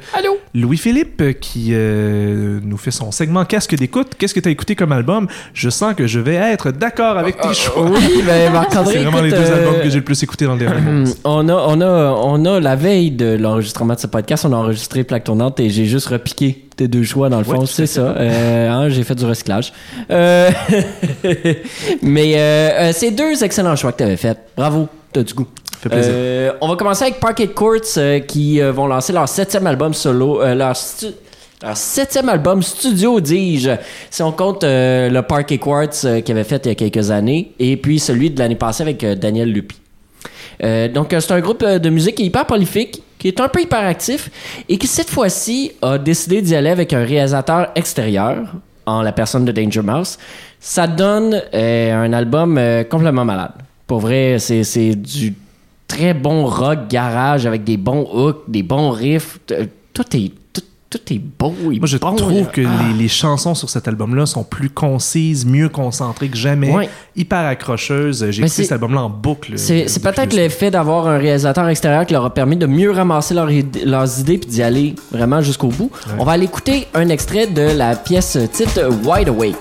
Louis-Philippe 0.53 1.39
qui 1.39 1.69
euh, 1.71 2.59
nous 2.63 2.77
fait 2.77 2.91
son 2.91 3.11
segment 3.11 3.45
Casque 3.45 3.75
d'écoute. 3.75 4.13
Qu'est-ce 4.17 4.33
que 4.33 4.39
tu 4.39 4.49
as 4.49 4.51
écouté 4.51 4.75
comme 4.75 4.91
album? 4.91 5.27
Je 5.53 5.69
sens 5.69 5.93
que 5.95 6.07
je 6.07 6.19
vais 6.19 6.35
être 6.35 6.71
d'accord 6.71 7.17
avec 7.17 7.39
tes 7.39 7.53
choix. 7.53 7.89
Oui, 7.89 8.23
ben 8.25 8.51
Marc-André, 8.59 8.93
C'est 8.95 9.03
vraiment 9.03 9.21
les 9.21 9.29
deux 9.31 9.37
euh, 9.37 9.67
albums 9.67 9.81
que 9.83 9.88
j'ai 9.89 9.97
le 9.97 10.03
plus 10.03 10.21
écouté 10.23 10.45
dans 10.45 10.53
le 10.53 10.59
dernier 10.59 10.81
mois. 10.81 10.91
Hum, 10.91 11.13
on 11.23 11.49
a, 11.49 11.53
on 11.53 11.81
a, 11.81 12.11
on 12.23 12.45
a 12.45 12.59
la 12.59 12.75
veille 12.75 13.11
de 13.11 13.37
l'enregistrement 13.37 13.93
de 13.93 13.99
ce 13.99 14.07
podcast, 14.07 14.45
on 14.45 14.53
a 14.53 14.55
enregistré 14.55 15.03
plaque 15.03 15.25
tournante 15.25 15.59
et 15.59 15.69
j'ai 15.69 15.85
juste 15.85 16.07
repiqué 16.07 16.65
tes 16.75 16.87
deux 16.87 17.03
choix 17.03 17.29
dans 17.29 17.39
le 17.39 17.43
fond, 17.43 17.65
c'est 17.65 17.87
ça. 17.87 18.01
Euh, 18.01 18.69
hein, 18.69 18.89
j'ai 18.89 19.03
fait 19.03 19.15
du 19.15 19.25
recyclage. 19.25 19.73
Euh, 20.09 20.49
mais 22.01 22.37
euh, 22.37 22.91
c'est 22.93 23.11
deux 23.11 23.43
excellents 23.43 23.75
choix 23.75 23.91
que 23.91 23.97
tu 23.97 24.03
avais 24.03 24.17
fait. 24.17 24.37
Bravo, 24.55 24.87
t'as 25.11 25.23
du 25.23 25.33
goût. 25.33 25.47
Fait 25.81 25.89
plaisir. 25.89 26.13
On 26.61 26.67
va 26.67 26.75
commencer 26.75 27.03
avec 27.03 27.19
Parquet 27.19 27.47
Courts 27.47 27.99
qui 28.27 28.59
vont 28.61 28.87
lancer 28.87 29.13
leur 29.13 29.27
septième 29.29 29.67
album 29.67 29.93
solo, 29.93 30.41
leur, 30.53 30.75
leur 31.61 31.75
septième 31.75 32.29
album 32.29 32.63
studio, 32.63 33.19
dis-je. 33.19 33.71
Si 34.09 34.23
on 34.23 34.31
compte 34.31 34.63
euh, 34.63 35.09
le 35.09 35.21
Parquet 35.21 35.57
Quartz 35.57 36.05
euh, 36.05 36.21
qu'il 36.21 36.35
avait 36.35 36.45
fait 36.45 36.65
il 36.65 36.69
y 36.69 36.71
a 36.71 36.75
quelques 36.75 37.11
années 37.11 37.51
et 37.59 37.75
puis 37.75 37.99
celui 37.99 38.29
de 38.29 38.39
l'année 38.39 38.55
passée 38.55 38.83
avec 38.83 39.03
euh, 39.03 39.15
Daniel 39.15 39.51
Lupi. 39.51 39.75
Euh, 40.63 40.87
donc, 40.87 41.15
c'est 41.17 41.31
un 41.31 41.39
groupe 41.39 41.65
de 41.65 41.89
musique 41.89 42.15
qui 42.15 42.23
est 42.23 42.25
hyper 42.27 42.45
prolifique, 42.45 43.03
qui 43.17 43.27
est 43.27 43.39
un 43.41 43.49
peu 43.49 43.61
hyperactif 43.61 44.29
et 44.69 44.77
qui, 44.77 44.87
cette 44.87 45.09
fois-ci, 45.09 45.73
a 45.81 45.97
décidé 45.97 46.41
d'y 46.41 46.55
aller 46.55 46.69
avec 46.69 46.93
un 46.93 47.03
réalisateur 47.03 47.71
extérieur, 47.75 48.53
en 48.85 49.01
la 49.01 49.11
personne 49.11 49.45
de 49.45 49.51
Danger 49.51 49.81
Mouse. 49.81 50.17
Ça 50.59 50.87
donne 50.87 51.41
un 51.53 52.11
album 52.11 52.59
complètement 52.89 53.23
malade. 53.23 53.51
Pour 53.87 53.99
vrai, 53.99 54.37
c'est 54.39 54.95
du 54.95 55.33
très 55.87 56.13
bon 56.13 56.45
rock 56.45 56.89
garage 56.89 57.45
avec 57.45 57.63
des 57.63 57.77
bons 57.77 58.05
hooks, 58.11 58.43
des 58.49 58.63
bons 58.63 58.89
riffs. 58.91 59.39
Tout 59.93 60.17
est, 60.17 60.31
tout, 60.89 60.99
est 61.13 61.19
beau 61.19 61.53
et 61.71 61.77
Moi, 61.79 61.87
je 61.87 61.97
bon, 61.97 62.15
trouve 62.15 62.33
là. 62.39 62.45
que 62.45 62.61
Ah. 62.65 62.69
les, 62.91 63.03
les 63.03 63.07
chansons 63.07 63.53
sur 63.55 63.69
cet 63.69 63.87
album-là 63.87 64.25
sont 64.25 64.43
plus 64.43 64.69
concises, 64.69 65.45
mieux 65.45 65.69
concentrées 65.69 66.29
que 66.29 66.37
jamais, 66.37 66.71
Ouais. 66.71 66.89
hyper 67.15 67.39
accrocheuses. 67.45 68.25
J'ai 68.31 68.43
écouté 68.43 68.63
cet 68.63 68.71
album-là 68.71 69.03
en 69.03 69.09
boucle. 69.09 69.53
C'est 69.57 69.83
euh, 69.83 69.87
c'est 69.87 70.01
peut-être 70.01 70.35
le 70.35 70.49
fait 70.49 70.71
d'avoir 70.71 71.07
un 71.07 71.17
réalisateur 71.17 71.67
extérieur 71.69 72.05
qui 72.05 72.13
leur 72.13 72.25
a 72.25 72.33
permis 72.33 72.55
de 72.57 72.65
mieux 72.65 72.91
ramasser 72.91 73.33
leurs 73.35 74.19
idées 74.19 74.37
puis 74.39 74.49
d'y 74.49 74.63
aller 74.63 74.95
vraiment 75.11 75.41
jusqu'au 75.41 75.67
bout. 75.67 75.91
On 76.17 76.23
va 76.23 76.31
aller 76.33 76.45
écouter 76.45 76.87
un 76.93 77.09
extrait 77.09 77.47
de 77.47 77.61
la 77.77 77.95
pièce 77.95 78.37
titre 78.51 78.89
Wide 79.05 79.29
Awake. 79.29 79.55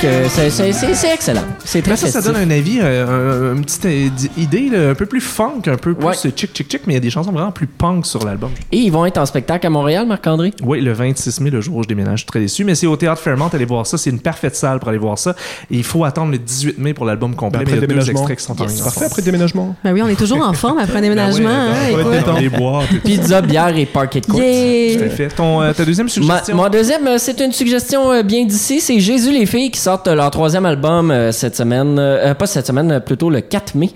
C'est- 0.00 1.12
excellent. 1.12 1.42
C'est 1.64 1.82
très 1.82 1.90
Mais 1.90 1.96
ça, 1.96 2.22
donne 2.22 2.36
un 2.36 2.50
avis, 2.50 2.78
euh, 2.80 3.52
un- 3.52 3.56
une 3.56 3.64
petite 3.64 3.86
idée 4.38 4.70
là, 4.70 4.90
un 4.90 4.94
peu 4.94 5.04
plus 5.04 5.20
funk, 5.20 5.62
un 5.66 5.76
peu 5.76 5.94
plus 5.94 6.06
Ouais. 6.06 6.14
chick 6.14 6.36
chick 6.54 6.70
chick, 6.70 6.80
mais 6.86 6.94
il 6.94 6.96
y 6.96 6.96
a 6.96 7.00
des 7.00 7.10
chansons 7.10 7.32
vraiment 7.32 7.50
plus 7.52 7.66
punk 7.66 8.06
sur 8.06 8.24
l'album. 8.24 8.50
Et 8.72 8.78
ils 8.78 8.90
vont 8.90 9.04
être 9.04 9.18
en 9.18 9.26
spectacle 9.26 9.66
à 9.66 9.70
Montréal, 9.70 10.06
Marc-André? 10.06 10.54
Oui, 10.62 10.80
le 10.80 10.92
26 10.94 11.40
mai, 11.42 11.50
le 11.50 11.60
jour 11.60 11.76
où 11.76 11.82
je 11.82 11.88
déménage, 11.88 12.20
je 12.20 12.24
suis 12.24 12.26
très 12.26 12.40
déçu, 12.40 12.64
mais 12.64 12.74
c'est 12.74 12.86
au 12.86 12.96
Théâtre 12.96 13.20
Fairmont, 13.20 13.48
allez 13.52 13.64
voir 13.66 13.86
ça, 13.86 13.98
c'est 13.98 14.08
une 14.10 14.20
parfaite 14.20 14.56
salle 14.56 14.78
pour 14.80 14.88
aller 14.88 14.96
voir 14.98 15.18
ça. 15.18 15.32
Et 15.70 15.76
il 15.76 15.84
faut 15.84 16.04
attendre 16.04 16.32
le 16.32 16.38
18 16.38 16.78
mai 16.78 16.94
pour 16.94 17.04
l'album 17.04 17.34
complet, 17.34 17.58
Ben, 17.58 17.62
après 17.64 17.72
mais 17.72 17.72
il 17.72 17.74
y 17.74 17.78
a 17.78 17.80
le 17.82 17.86
deux 17.86 17.94
déménagement. 17.94 18.20
extraits 18.20 18.38
qui 18.38 18.44
sont 18.44 18.62
en 18.62 18.66
ligne. 18.66 18.82
Parfait 18.82 19.04
après 19.04 19.20
le 19.20 19.26
déménagement. 19.26 19.76
Ben 19.84 19.92
oui, 19.92 20.00
on 20.02 20.08
est 20.08 20.16
toujours 20.16 20.40
en 20.42 20.52
forme 20.54 20.78
après 20.78 20.96
un 20.98 21.02
déménagement. 21.02 21.48
Ben 21.48 21.98
hein, 21.98 22.34
ouais, 22.34 22.40
les 22.40 22.48
bois. 22.48 22.84
tout 22.88 22.96
Pizza, 23.04 23.42
bière 23.42 23.76
et 23.76 23.84
Parquet 23.86 24.22
Courts. 24.22 24.40
Yeah! 24.40 25.04
à 25.04 25.08
fait. 25.10 25.28
Ton, 25.28 25.60
euh, 25.60 25.72
ta 25.74 25.84
deuxième 25.84 26.06
Ma- 26.06 26.10
suggestion? 26.12 26.56
mon 26.56 26.68
deuxième, 26.70 27.06
euh, 27.06 27.18
c'est 27.18 27.38
une 27.40 27.52
suggestion 27.52 28.10
euh, 28.12 28.22
bien 28.22 28.44
d'ici. 28.46 28.80
C'est 28.80 28.98
Jésus 29.00 29.32
les 29.32 29.44
filles 29.46 29.70
qui 29.70 29.80
sortent 29.90 30.06
leur 30.08 30.30
troisième 30.30 30.66
album 30.66 31.10
euh, 31.10 31.32
cette 31.32 31.56
semaine. 31.56 31.96
Euh, 31.98 32.32
pas 32.34 32.46
cette 32.46 32.66
semaine, 32.66 32.92
euh, 32.92 33.00
plutôt 33.00 33.28
le 33.28 33.40
4 33.40 33.74
mai. 33.74 33.90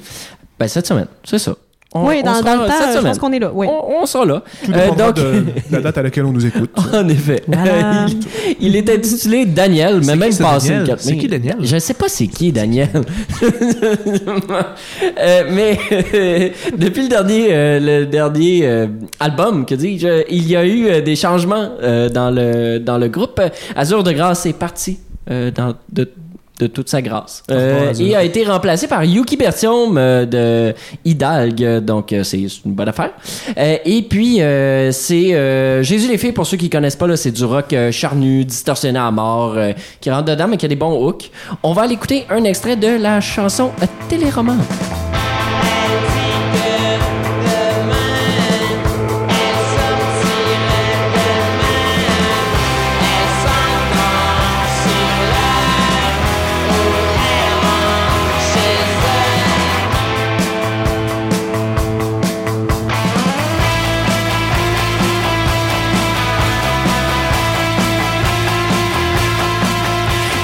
Ben, 0.58 0.66
cette 0.66 0.86
semaine, 0.88 1.06
c'est 1.22 1.38
ça. 1.38 1.54
On- 1.96 2.08
Oui, 2.08 2.24
dans, 2.24 2.34
le 2.34 2.40
temps, 2.42 2.52
je 2.92 2.98
pense 2.98 3.18
qu'on 3.20 3.30
est 3.30 3.38
là. 3.38 3.52
Oui. 3.54 3.68
On, 3.70 4.02
on 4.02 4.06
sera 4.06 4.24
là. 4.24 4.42
Tout 4.64 4.72
Euh, 4.72 4.88
donc, 4.98 5.14
de 5.14 5.44
la 5.70 5.80
date 5.80 5.98
à 5.98 6.02
laquelle 6.02 6.24
on 6.24 6.32
nous 6.32 6.44
écoute. 6.44 6.70
en 6.92 7.08
effet. 7.08 7.44
Voilà. 7.46 8.06
il, 8.60 8.66
il 8.66 8.74
est 8.76 8.90
intitulé 8.90 9.46
Daniel, 9.46 10.00
mais 10.04 10.16
même 10.16 10.36
passé 10.36 10.70
Daniel? 10.70 10.80
le 10.80 10.86
4 10.88 10.96
mai. 10.96 11.12
C'est 11.12 11.16
qui, 11.16 11.28
Daniel? 11.28 11.56
Je 11.60 11.78
sais 11.78 11.94
pas 11.94 12.08
c'est 12.08 12.26
qui 12.26 12.50
Daniel. 12.50 12.88
Euh, 15.18 15.42
mais 15.52 15.78
euh, 15.92 16.48
depuis 16.76 17.02
le 17.02 17.08
dernier, 17.08 17.46
euh, 17.50 17.78
le 17.80 18.06
dernier 18.06 18.66
euh, 18.66 18.86
album, 19.20 19.64
que 19.66 19.74
dis-je, 19.74 20.24
il 20.30 20.48
y 20.48 20.56
a 20.56 20.64
eu 20.64 20.86
euh, 20.88 21.00
des 21.00 21.16
changements 21.16 21.68
euh, 21.82 22.08
dans 22.08 22.30
le 22.30 22.78
dans 22.78 22.98
le 22.98 23.08
groupe. 23.08 23.40
Azur 23.76 24.02
de 24.02 24.12
grâce 24.12 24.46
est 24.46 24.58
parti 24.58 24.98
euh, 24.98 25.13
dans 25.28 25.74
de 25.92 26.10
de 26.60 26.68
toute 26.68 26.88
sa 26.88 27.02
grâce. 27.02 27.42
Euh, 27.50 27.92
et 27.98 28.14
a 28.14 28.22
été 28.22 28.44
remplacé 28.44 28.86
par 28.86 29.04
Yuki 29.04 29.36
Bertium 29.36 29.96
euh, 29.98 30.24
de 30.24 30.74
Hidalgue, 31.04 31.80
donc 31.80 32.12
euh, 32.12 32.22
c'est 32.22 32.38
une 32.38 32.72
bonne 32.74 32.88
affaire. 32.88 33.10
Euh, 33.58 33.76
et 33.84 34.02
puis, 34.02 34.40
euh, 34.40 34.92
c'est 34.92 35.34
euh, 35.34 35.82
Jésus 35.82 36.08
les 36.08 36.16
filles, 36.18 36.32
pour 36.32 36.46
ceux 36.46 36.56
qui 36.56 36.70
connaissent 36.70 36.96
pas, 36.96 37.08
là, 37.08 37.16
c'est 37.16 37.32
du 37.32 37.44
rock 37.44 37.72
euh, 37.72 37.90
charnu, 37.90 38.44
distorsionné 38.44 38.98
à 38.98 39.10
mort, 39.10 39.54
euh, 39.56 39.72
qui 40.00 40.10
rentre 40.10 40.26
dedans, 40.26 40.46
mais 40.48 40.56
qui 40.56 40.66
a 40.66 40.68
des 40.68 40.76
bons 40.76 41.04
hooks. 41.04 41.30
On 41.62 41.72
va 41.72 41.82
aller 41.82 41.94
écouter 41.94 42.24
un 42.30 42.44
extrait 42.44 42.76
de 42.76 43.02
la 43.02 43.20
chanson 43.20 43.72
euh, 43.82 43.86
Téléroman. 44.08 44.58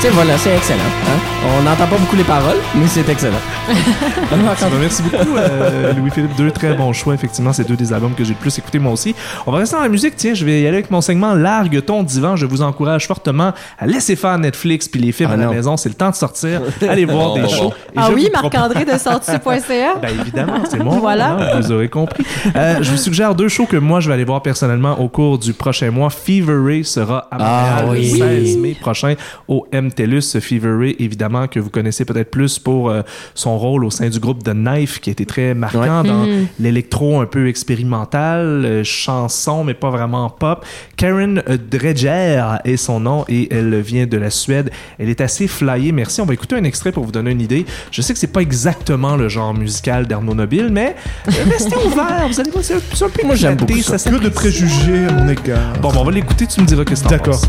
Tu 0.01 0.07
sais, 0.07 0.13
voilà, 0.15 0.39
c'est 0.39 0.57
excellent. 0.57 0.79
hein. 0.79 1.19
On 1.59 1.63
n'entend 1.63 1.87
pas 1.87 1.97
beaucoup 1.99 2.17
les 2.17 2.25
paroles, 2.25 2.57
mais 2.75 2.87
c'est 2.87 3.07
excellent. 3.09 3.37
Merci 4.81 5.03
beaucoup, 5.03 5.37
euh, 5.37 5.93
Louis-Philippe. 5.95 6.37
Deux 6.37 6.51
très 6.51 6.73
bons 6.75 6.93
choix, 6.95 7.13
effectivement. 7.15 7.53
C'est 7.53 7.65
deux 7.69 7.77
des 7.77 7.93
albums 7.93 8.15
que 8.15 8.25
j'ai 8.25 8.33
le 8.33 8.39
plus 8.39 8.57
écouté 8.59 8.79
moi 8.79 8.93
aussi. 8.93 9.15
On 9.47 9.53
va 9.53 9.59
rester 9.59 9.77
dans 9.77 9.83
la 9.83 9.89
musique. 9.91 10.17
Tiens, 10.17 10.33
je 10.35 10.45
vais 10.45 10.63
y 10.63 10.67
aller 10.67 10.79
avec 10.79 10.91
mon 10.91 11.01
segment 11.03 11.35
Largue 11.35 11.83
ton 11.85 12.03
divan. 12.03 12.37
Je 12.37 12.47
vous 12.47 12.63
encourage 12.63 13.07
fortement 13.07 13.53
à 13.79 13.87
laisser 13.87 14.17
faire 14.17 14.39
Netflix 14.39 14.89
puis 14.89 15.01
les 15.03 15.13
films 15.13 15.31
Ah 15.33 15.35
à 15.35 15.37
la 15.37 15.47
maison. 15.49 15.77
C'est 15.77 15.89
le 15.91 15.95
temps 15.95 16.11
de 16.11 16.15
sortir. 16.15 16.63
Allez 16.89 17.05
voir 17.05 17.35
des 17.35 17.49
shows. 17.49 17.73
Ah 17.97 18.09
oui, 18.15 18.29
Marc-André 18.33 18.85
de 18.87 18.99
sortie.ca. 18.99 19.95
Ben 20.03 20.11
évidemment, 20.21 20.63
c'est 20.69 20.79
mon 20.83 20.99
Voilà. 20.99 21.33
hein, 21.33 21.61
vous 21.61 21.73
aurez 21.73 21.89
compris. 21.89 22.25
Euh, 22.57 22.79
je 22.81 22.91
vous 22.91 22.97
suggère 22.97 23.35
deux 23.35 23.49
shows 23.49 23.67
que 23.67 23.77
moi 23.77 24.01
je 24.01 24.09
vais 24.09 24.15
aller 24.15 24.25
voir 24.25 24.41
personnellement 24.43 24.99
au 24.99 25.09
cours 25.09 25.39
du 25.39 25.53
prochain 25.53 25.91
mois. 25.91 26.09
Fever 26.11 26.57
Ray 26.65 26.85
sera 26.85 27.29
à 27.31 27.37
Ah 27.39 27.83
Montréal 27.83 27.87
oui. 27.91 28.19
le 28.21 28.45
16 28.47 28.57
mai 28.59 28.77
prochain 28.81 29.15
au 29.49 29.67
MTELUS. 29.91 30.41
Fever 30.41 30.77
Ray, 30.79 30.97
évidemment, 30.99 31.47
que 31.47 31.61
vous 31.61 31.71
connaissez 31.71 32.05
peut-être 32.05 32.31
plus 32.31 32.59
pour 32.59 32.91
euh, 32.91 33.03
son 33.35 33.59
rôle 33.59 33.85
au 33.85 33.91
sein 33.91 34.09
du 34.09 34.19
groupe 34.19 34.43
The 34.43 34.55
Knife, 34.55 35.01
qui 35.01 35.11
a 35.11 35.13
été 35.13 35.27
très 35.27 35.55
marquant 35.55 36.03
dans 36.03 36.27
l'électro 36.59 37.21
un 37.21 37.27
peu 37.27 37.49
expérimental, 37.49 38.65
euh, 38.65 38.85
chanson, 38.85 39.65
mais 39.65 39.75
pas 39.75 39.91
vraiment 39.91 40.31
pop. 40.31 40.65
Karen 40.97 41.43
Dredger 41.71 42.45
est 42.65 42.77
son 42.77 43.01
nom 43.01 43.25
et 43.29 43.53
elle 43.53 43.81
vient 43.81 44.07
de 44.07 44.17
la 44.17 44.31
Suède. 44.31 44.71
Elle 44.99 45.09
est 45.09 45.21
assez 45.21 45.47
flyée. 45.49 45.93
Merci. 45.93 46.21
On 46.21 46.27
va 46.27 46.35
écouter 46.35 46.57
un 46.57 46.65
extrait 46.65 46.93
pour 46.93 47.05
vous 47.05 47.13
donner 47.13 47.31
une 47.31 47.41
idée. 47.41 47.67
Je 47.91 48.03
sais 48.03 48.13
que 48.13 48.19
c'est 48.19 48.33
pas 48.33 48.41
exactement 48.41 49.17
le 49.17 49.29
genre 49.29 49.55
musical 49.55 50.07
d'Arnaud 50.07 50.35
Nobile, 50.35 50.69
mais 50.71 50.97
euh, 51.29 51.33
restez 51.51 51.77
ouverts. 51.87 52.29
Vous 52.29 52.41
allez 52.41 52.51
voir, 52.51 52.65
c'est 52.65 52.75
un, 52.75 52.81
c'est 52.95 53.09
peu 53.09 53.27
Moi, 53.27 53.35
j'aime 53.35 53.57
beaucoup 53.57 53.79
ça. 53.79 53.99
ça 53.99 54.11
Que 54.11 54.17
de 54.17 54.29
préjugés 54.29 55.07
à 55.07 55.13
mon 55.13 55.29
égard. 55.29 55.75
Bon, 55.81 55.91
ben, 55.91 55.99
on 55.99 56.05
va 56.05 56.13
l'écouter, 56.13 56.47
tu 56.47 56.61
me 56.61 56.67
diras 56.67 56.85
que 56.85 56.95
t'en 56.95 57.09
D'accord. 57.09 57.41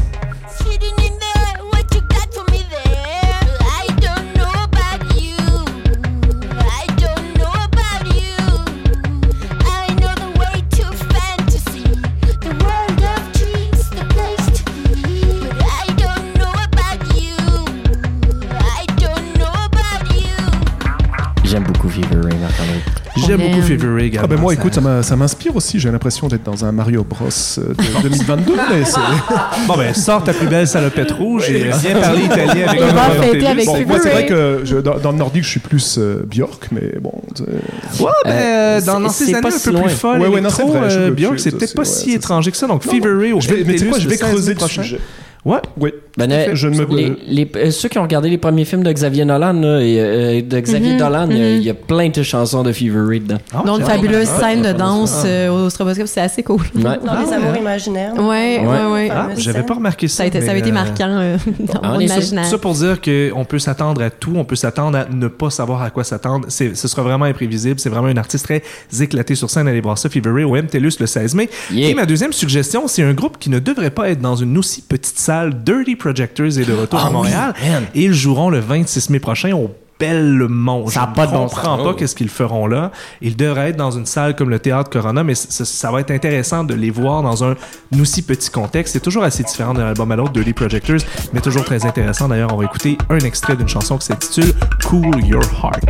Fever 21.91 22.21
Ray, 22.24 22.38
Marc-André. 22.39 22.79
J'aime 23.27 23.41
On 23.41 23.50
beaucoup. 23.50 23.62
Fever 23.67 23.88
Ray 23.93 24.05
également. 24.07 24.25
Ah 24.25 24.27
ben 24.36 24.39
moi, 24.39 24.53
Ça- 24.53 24.60
écoute, 24.60 24.79
ça 25.03 25.15
m'inspire 25.17 25.55
aussi. 25.55 25.79
J'ai 25.79 25.91
l'impression 25.91 26.27
d'être 26.27 26.43
dans 26.43 26.63
un 26.63 26.71
Mario 26.71 27.03
Bros 27.03 27.27
euh, 27.57 27.74
de 27.74 28.01
2022. 28.10 28.53
mais 28.69 28.86
c'est- 28.86 29.00
Bon, 29.67 29.75
ben, 29.77 29.93
sors 29.93 30.24
ta 30.24 30.33
plus 30.33 30.48
belle 30.48 30.67
salopette 30.67 31.11
rouge 31.11 31.50
et 31.50 31.63
viens 31.81 32.00
parler 32.00 32.24
italien 32.24 32.68
avec 32.68 32.79
le 32.79 32.85
va 32.87 33.09
fêter 33.22 33.48
avec 33.48 33.66
Bon, 33.66 33.85
moi, 33.87 34.00
c'est 34.01 34.09
vrai 34.09 34.25
que 34.25 34.61
je- 34.63 34.77
dans, 34.77 34.98
dans 34.98 35.11
le 35.11 35.18
nordique, 35.18 35.44
je 35.44 35.50
suis 35.50 35.59
plus 35.59 35.98
euh, 35.98 36.24
Björk, 36.25 36.70
mais 36.72 36.94
bon. 37.01 37.11
c'est- 37.35 38.01
Ouais, 38.03 38.09
ben, 38.24 38.31
Euh, 38.31 38.81
dans, 38.81 39.09
ces 39.09 39.25
c'est 39.25 39.33
années 39.33 39.42
pas 39.42 39.48
un 39.50 39.51
si 39.51 39.66
peu 39.70 39.72
loin. 39.72 39.81
plus 39.83 39.92
folles, 39.96 40.22
Ouais, 40.22 40.27
ouais, 40.27 40.42
non, 40.42 40.50
vrai, 40.50 40.79
euh, 40.92 41.11
Björk, 41.11 41.39
c'est 41.39 41.51
peut-être 41.51 41.75
pas 41.75 41.85
si 41.85 42.13
étranger 42.13 42.51
que 42.51 42.57
ça. 42.57 42.68
Donc, 42.68 42.83
Fever 42.83 43.13
Ray 43.20 43.33
au 43.33 43.42
Je 43.42 43.50
vais, 43.50 43.63
mais 43.66 43.74
tu 43.74 43.79
sais 43.79 43.85
quoi, 43.87 44.00
je 44.00 44.07
vais 44.07 44.16
MTLUS 44.16 44.22
le 44.22 44.27
16 44.27 44.29
creuser 44.29 44.53
le 44.53 44.68
sujet. 44.83 45.00
Ouais. 45.44 45.58
Oui. 45.80 45.92
Ben, 46.18 46.32
euh, 46.32 46.50
Je 46.54 46.68
ne 46.68 46.77
me- 46.86 46.96
les, 46.96 47.14
les- 47.27 47.51
euh, 47.56 47.72
ceux 47.72 47.90
qui 47.90 47.98
ont 47.98 48.04
regardé 48.04 48.30
les 48.30 48.38
premiers 48.38 48.66
films 48.66 48.84
de 48.84 48.92
Xavier 48.92 49.25
Nolan, 49.25 49.54
là, 49.54 49.80
et, 49.82 49.96
euh, 50.00 50.42
de 50.42 50.60
Xavier 50.60 50.98
Dolan, 50.98 51.27
il 51.32 51.38
y 51.38 51.42
a- 51.42 51.51
il 51.56 51.64
y, 51.64 51.70
a 51.70 51.74
plein 51.74 52.10
de 52.10 52.22
chansons 52.22 52.62
de 52.62 52.72
Fever 52.72 53.00
Ray 53.08 53.22
dedans. 53.22 53.38
Ah, 53.54 53.64
Donc, 53.66 53.80
une 53.80 53.86
fabuleuse 53.86 54.30
Ah, 54.38 54.40
scène 54.40 54.62
de 54.62 54.72
danse 54.72 55.22
ah. 55.24 55.27
euh, 55.27 55.66
au 55.66 55.70
stroboscope, 55.72 56.06
c'est 56.08 56.22
assez 56.22 56.44
cool. 56.44 56.62
Ouais. 56.75 56.84
Dans 56.84 56.92
Ah, 57.08 57.22
les 57.24 57.27
ouais. 57.30 57.34
amours 57.36 57.56
imaginaires. 57.58 58.14
Ouais, 58.18 58.60
ouais, 58.64 58.92
ouais. 58.94 59.10
Ah, 59.12 59.30
j'avais 59.36 59.64
pas 59.64 59.74
remarqué 59.74 60.08
ça. 60.08 60.18
Ça 60.18 60.24
a 60.24 60.25
été, 60.27 60.40
ça 60.42 60.46
mais, 60.46 60.51
avait 60.51 60.60
été 60.60 60.72
marquant 60.72 61.08
euh, 61.10 61.38
dans 61.60 61.90
mon 61.94 62.00
imaginaire. 62.00 62.46
Ça 62.46 62.58
pour 62.60 62.74
dire 62.74 63.00
qu'on 63.01 63.46
peut 63.46 63.60
s'attendre 63.60 64.04
à 64.04 64.10
tout, 64.12 64.34
on 64.36 64.44
peut 64.44 64.56
s'attendre 64.58 64.98
à 65.00 65.06
ne 65.10 65.27
pas 65.27 65.50
savoir 65.50 65.82
à 65.82 65.90
quoi 65.90 66.04
s'attendre. 66.04 66.46
C'est- 66.50 66.75
Ce 66.75 66.88
sera 66.88 67.01
vraiment 67.01 67.25
imprévisible. 67.25 67.80
C'est 67.80 67.90
vraiment 67.90 68.08
un 68.10 68.18
artiste 68.18 68.46
très 68.46 68.62
éclaté 69.01 69.34
sur 69.36 69.50
scène. 69.50 69.68
Allez 69.68 69.82
voir 69.82 69.98
ça, 69.98 70.08
Fever 70.10 70.30
Ray 70.32 70.44
au 70.44 70.56
MTLUS 70.56 70.98
le 71.00 71.08
16 71.08 71.34
mai. 71.34 71.50
Yeah. 71.72 71.90
Et 71.90 71.94
ma 71.96 72.06
deuxième 72.06 72.34
suggestion, 72.34 72.88
c'est 72.88 73.01
un 73.04 73.14
groupe 73.14 73.38
qui 73.40 73.50
ne 73.50 73.58
devrait 73.60 73.90
pas 73.92 74.10
être 74.10 74.22
dans 74.22 74.36
une 74.36 74.56
aussi 74.58 74.82
petite 74.84 75.18
salle. 75.18 75.30
Dirty 75.53 75.96
Projectors 75.96 76.57
est 76.59 76.65
de 76.65 76.74
retour 76.74 77.00
Ah 77.03 77.07
à 77.07 77.09
Montréal. 77.09 77.53
man. 77.70 77.83
Et 77.96 78.03
ils 78.03 78.13
joueront 78.13 78.50
le 78.50 78.59
26 78.59 79.09
mai 79.09 79.20
prochain 79.20 79.53
au 79.53 79.72
Belmont. 80.00 80.87
Ça 80.87 81.03
a 81.03 81.09
Je 81.09 81.13
pas 81.15 81.27
de 81.27 81.31
ne 81.33 81.37
comprends 81.37 81.77
pas 81.83 81.94
qu'est-ce 81.94 82.15
qu'ils 82.15 82.29
feront 82.29 82.65
là. 82.65 82.89
Ils 83.22 83.35
devraient 83.35 83.70
être 83.70 83.75
dans 83.77 83.91
une 83.91 84.07
salle 84.07 84.35
comme 84.35 84.50
le 84.50 84.57
Théâtre 84.57 84.89
Corona, 84.89 85.24
mais 85.24 85.35
ça, 85.35 85.63
ça 85.63 85.91
va 85.91 86.00
être 86.01 86.09
intéressant 86.09 86.63
de 86.63 86.74
les 86.74 86.89
voir 86.89 87.22
dans 87.22 87.44
un 87.44 87.53
aussi 88.01 88.24
petit 88.24 88.50
contexte. 88.50 88.94
C'est 88.94 89.00
toujours 89.00 89.24
assez 89.24 89.44
différent 89.44 89.75
d'un 89.75 89.85
album 89.89 90.11
à 90.11 90.15
l'autre, 90.15 90.31
Dirty 90.33 90.53
Projectors, 90.53 91.01
mais 91.33 91.39
toujours 91.39 91.63
très 91.65 91.85
intéressant. 91.85 92.27
D'ailleurs, 92.29 92.51
on 92.51 92.57
va 92.57 92.63
écouter 92.65 92.98
un 93.11 93.20
extrait 93.20 93.55
d'une 93.55 93.70
chanson 93.70 93.98
qui 94.00 94.07
s'intitule 94.07 94.53
Cool 94.87 95.24
Your 95.24 95.44
Heart. 95.61 95.83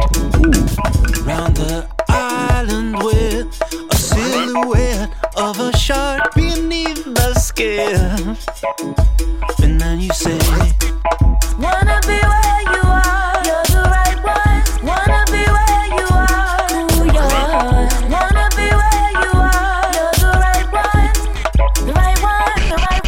round 1.26 1.56
the 1.56 1.86
island 2.10 2.98
with 3.02 3.46
a 3.92 3.96
silhouette 3.96 5.10
of 5.38 5.58
a 5.60 5.72
shark 5.78 6.36
beneath 6.36 7.08
the 7.56 8.36
skin. 8.38 9.02
And 9.64 9.80
then 9.80 10.00
you 10.02 10.10
say, 10.14 10.38
Wanna 11.60 12.00
be 12.08 12.20
where 12.32 12.62
you 12.74 12.82
are, 12.84 13.42
you're 13.46 13.68
the 13.70 13.84
right 13.90 14.20
one. 14.24 14.62
Wanna 14.84 15.26
be 15.28 15.44
where 15.56 15.86
you 15.98 16.08
are, 16.12 16.68
who 16.92 17.06
you 17.06 17.20
are. 17.20 17.90
Wanna 18.10 18.48
be 18.56 18.68
where 18.80 19.12
you 19.24 19.32
are, 19.34 19.88
you're 19.96 20.16
the 20.20 20.32
right 20.40 20.68
one. 20.72 21.12
The 21.86 21.94
right 21.94 22.20
one, 22.22 22.70
the 22.70 22.76
right 22.76 23.06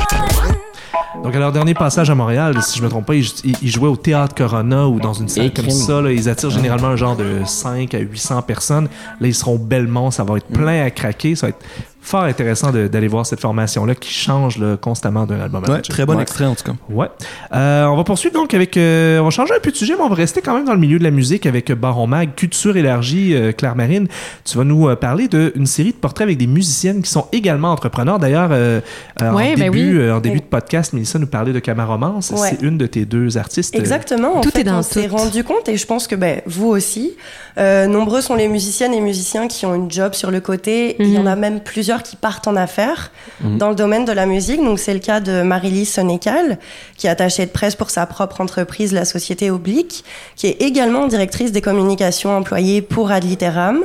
one. 1.16 1.24
Donc, 1.24 1.36
à 1.36 1.40
leur 1.40 1.52
dernier 1.52 1.74
passage 1.74 2.10
à 2.10 2.16
Montréal, 2.16 2.62
si 2.62 2.78
je 2.78 2.84
me 2.84 2.90
trompe 2.90 3.06
pas, 3.06 3.16
ils, 3.16 3.72
jouaient 3.72 3.88
au 3.88 3.96
Théâtre 3.96 4.36
Corona 4.36 4.88
ou 4.88 5.00
dans 5.00 5.14
une 5.14 5.30
salle 5.30 5.54
comme 5.54 5.70
ça. 5.70 6.02
là. 6.02 6.12
ils 6.12 6.28
attirent 6.30 6.52
généralement 6.52 6.90
un 6.90 6.96
genre 6.96 7.16
de 7.16 7.42
5 7.46 7.94
à 7.94 8.00
800 8.00 8.42
personnes. 8.44 8.90
Là, 9.20 9.28
ils 9.28 9.36
seront 9.36 9.56
au 9.56 9.60
Belmont. 9.60 10.12
Ça 10.12 10.24
va 10.24 10.38
être 10.38 10.48
plein 10.48 10.84
à 10.84 10.92
craquer. 10.92 11.36
Ça 11.36 11.48
va 11.48 11.50
être 11.52 11.64
fort 12.04 12.24
intéressant 12.24 12.72
de- 12.72 12.88
d'aller 12.88 13.08
voir 13.08 13.26
cette 13.26 13.40
formation-là 13.40 13.96
qui 13.96 14.12
change 14.14 14.58
là, 14.58 14.78
constamment 14.78 15.26
d'un 15.26 15.40
album 15.40 15.64
à 15.66 15.68
Ouais, 15.70 15.76
l'autre. 15.78 15.90
très 15.90 16.06
bon 16.06 16.16
Ouais. 16.16 16.22
extrait 16.22 16.46
en 16.46 16.54
tout 16.56 16.64
cas. 16.66 16.74
Ouais. 16.90 17.08
Euh, 17.54 17.86
on 17.86 17.96
va 17.96 18.04
poursuivre 18.04 18.34
donc 18.36 18.54
avec. 18.54 18.78
euh, 18.78 19.20
on 19.20 19.26
va 19.26 19.30
changer 19.30 19.54
un 19.56 19.60
peu 19.60 19.72
de 19.72 19.76
sujet, 19.76 19.94
mais 19.98 20.04
on 20.04 20.10
va 20.10 20.16
rester 20.16 20.42
quand 20.42 20.54
même 20.54 20.66
dans 20.66 20.74
le 20.74 20.80
milieu 20.80 21.00
de 21.00 21.04
la 21.04 21.12
musique 21.12 21.46
avec 21.46 21.72
Baron 21.72 22.06
Mag, 22.08 22.36
Culture 22.36 22.78
élargie, 22.78 23.34
euh, 23.34 23.52
Claire 23.52 23.76
Marine. 23.76 24.08
Tu 24.46 24.58
vas 24.58 24.64
nous 24.64 24.88
euh, 24.90 24.96
parler 24.96 25.28
d'une 25.28 25.66
série 25.66 25.92
de 25.92 25.98
portraits 25.98 26.26
avec 26.26 26.38
des 26.38 26.48
musiciennes 26.48 27.02
qui 27.02 27.10
sont 27.10 27.28
également 27.32 27.72
entrepreneurs. 27.72 28.20
D'ailleurs, 28.20 28.50
euh, 28.52 28.82
euh, 29.22 29.32
Ouais, 29.32 29.54
en, 29.56 29.58
ben 29.60 29.70
oui. 29.72 29.82
euh, 29.96 30.16
en 30.16 30.20
début 30.20 30.40
de 30.40 30.46
podcast, 30.46 30.94
Mélissa 30.94 31.20
nous 31.20 31.28
parlait 31.28 31.54
de 31.54 31.60
Camaromance. 31.60 32.32
Ouais. 32.32 32.50
C'est 32.50 32.62
une 32.66 32.78
de 32.78 32.86
tes 32.86 33.06
deux 33.06 33.38
artistes. 33.38 33.76
euh, 33.76 33.80
Exactement. 33.80 34.38
En 34.38 34.42
Tout 34.42 34.50
fait, 34.52 34.60
est 34.62 34.64
dans 34.66 34.80
on 34.80 34.82
s'est 34.82 35.08
rendu 35.08 35.44
compte, 35.44 35.70
et 35.70 35.78
je 35.78 35.86
pense 35.86 36.08
que 36.08 36.16
ben, 36.16 36.42
vous 36.46 36.68
aussi, 36.68 37.14
euh, 37.58 37.88
nombreux 37.88 38.22
sont 38.22 38.36
les 38.36 38.48
musiciennes 38.48 38.94
et 38.94 39.00
musiciens 39.02 39.48
qui 39.48 39.66
ont 39.66 39.76
une 39.76 39.90
job 39.92 40.14
sur 40.14 40.32
le 40.32 40.40
côté. 40.42 40.96
Il 41.00 41.10
y 41.14 41.18
en 41.18 41.22
Mhm. 41.22 41.28
a 41.28 41.36
même 41.36 41.60
plusieurs 41.62 41.93
qui 42.02 42.16
partent 42.16 42.48
en 42.48 42.56
affaires 42.56 43.12
dans 43.42 43.70
le 43.70 43.76
domaine 43.76 44.06
de 44.06 44.12
la 44.12 44.26
musique. 44.26 44.64
Donc 44.64 44.80
c'est 44.80 44.94
le 44.94 45.00
cas 45.00 45.20
de 45.20 45.44
Marie-Lise 45.44 45.90
Sénécal, 45.90 46.58
qui 46.98 47.08
est 47.08 47.10
attachée 47.10 47.46
de 47.46 47.52
presse 47.52 47.76
pour 47.76 47.90
sa 47.90 48.06
propre 48.06 48.42
entreprise, 48.42 48.94
la 48.94 49.06
Société 49.06 49.52
Oblique, 49.52 50.04
qui 50.36 50.48
est 50.48 50.62
également 50.62 51.08
directrice 51.08 51.52
des 51.52 51.62
communications 51.62 52.36
employées 52.36 52.82
pour 52.82 53.12
Ad 53.12 53.24
Literam, 53.24 53.84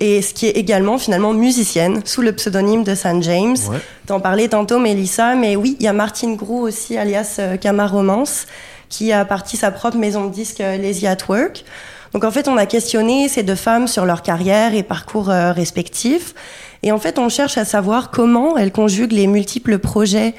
et 0.00 0.22
ce 0.22 0.34
qui 0.34 0.46
est 0.46 0.56
également 0.56 0.98
finalement 0.98 1.32
musicienne 1.32 2.02
sous 2.04 2.22
le 2.22 2.32
pseudonyme 2.32 2.84
de 2.84 2.94
San 2.94 3.22
James. 3.22 3.56
Ouais. 3.70 3.78
T'en 4.06 4.20
parlais 4.20 4.48
tantôt, 4.48 4.78
Mélissa, 4.78 5.34
mais 5.34 5.56
oui, 5.56 5.76
il 5.80 5.84
y 5.84 5.88
a 5.88 5.92
Martine 5.92 6.36
Grou 6.36 6.60
aussi, 6.60 6.96
alias 6.98 7.36
euh, 7.38 7.56
Kama 7.56 7.86
Romance, 7.86 8.46
qui 8.90 9.12
a 9.12 9.24
parti 9.24 9.56
sa 9.56 9.70
propre 9.70 9.96
maison 9.96 10.26
de 10.26 10.32
disques 10.32 10.60
euh, 10.60 10.76
Lazy 10.76 11.06
at 11.06 11.18
Work. 11.28 11.64
Donc 12.14 12.22
en 12.22 12.30
fait, 12.30 12.46
on 12.46 12.56
a 12.56 12.64
questionné 12.64 13.28
ces 13.28 13.42
deux 13.42 13.56
femmes 13.56 13.88
sur 13.88 14.06
leur 14.06 14.22
carrière 14.22 14.72
et 14.72 14.84
parcours 14.84 15.30
euh, 15.30 15.50
respectifs. 15.50 16.32
Et 16.84 16.92
en 16.92 16.98
fait, 16.98 17.18
on 17.18 17.28
cherche 17.28 17.58
à 17.58 17.64
savoir 17.64 18.12
comment 18.12 18.56
elles 18.56 18.70
conjuguent 18.70 19.12
les 19.12 19.26
multiples 19.26 19.78
projets 19.78 20.34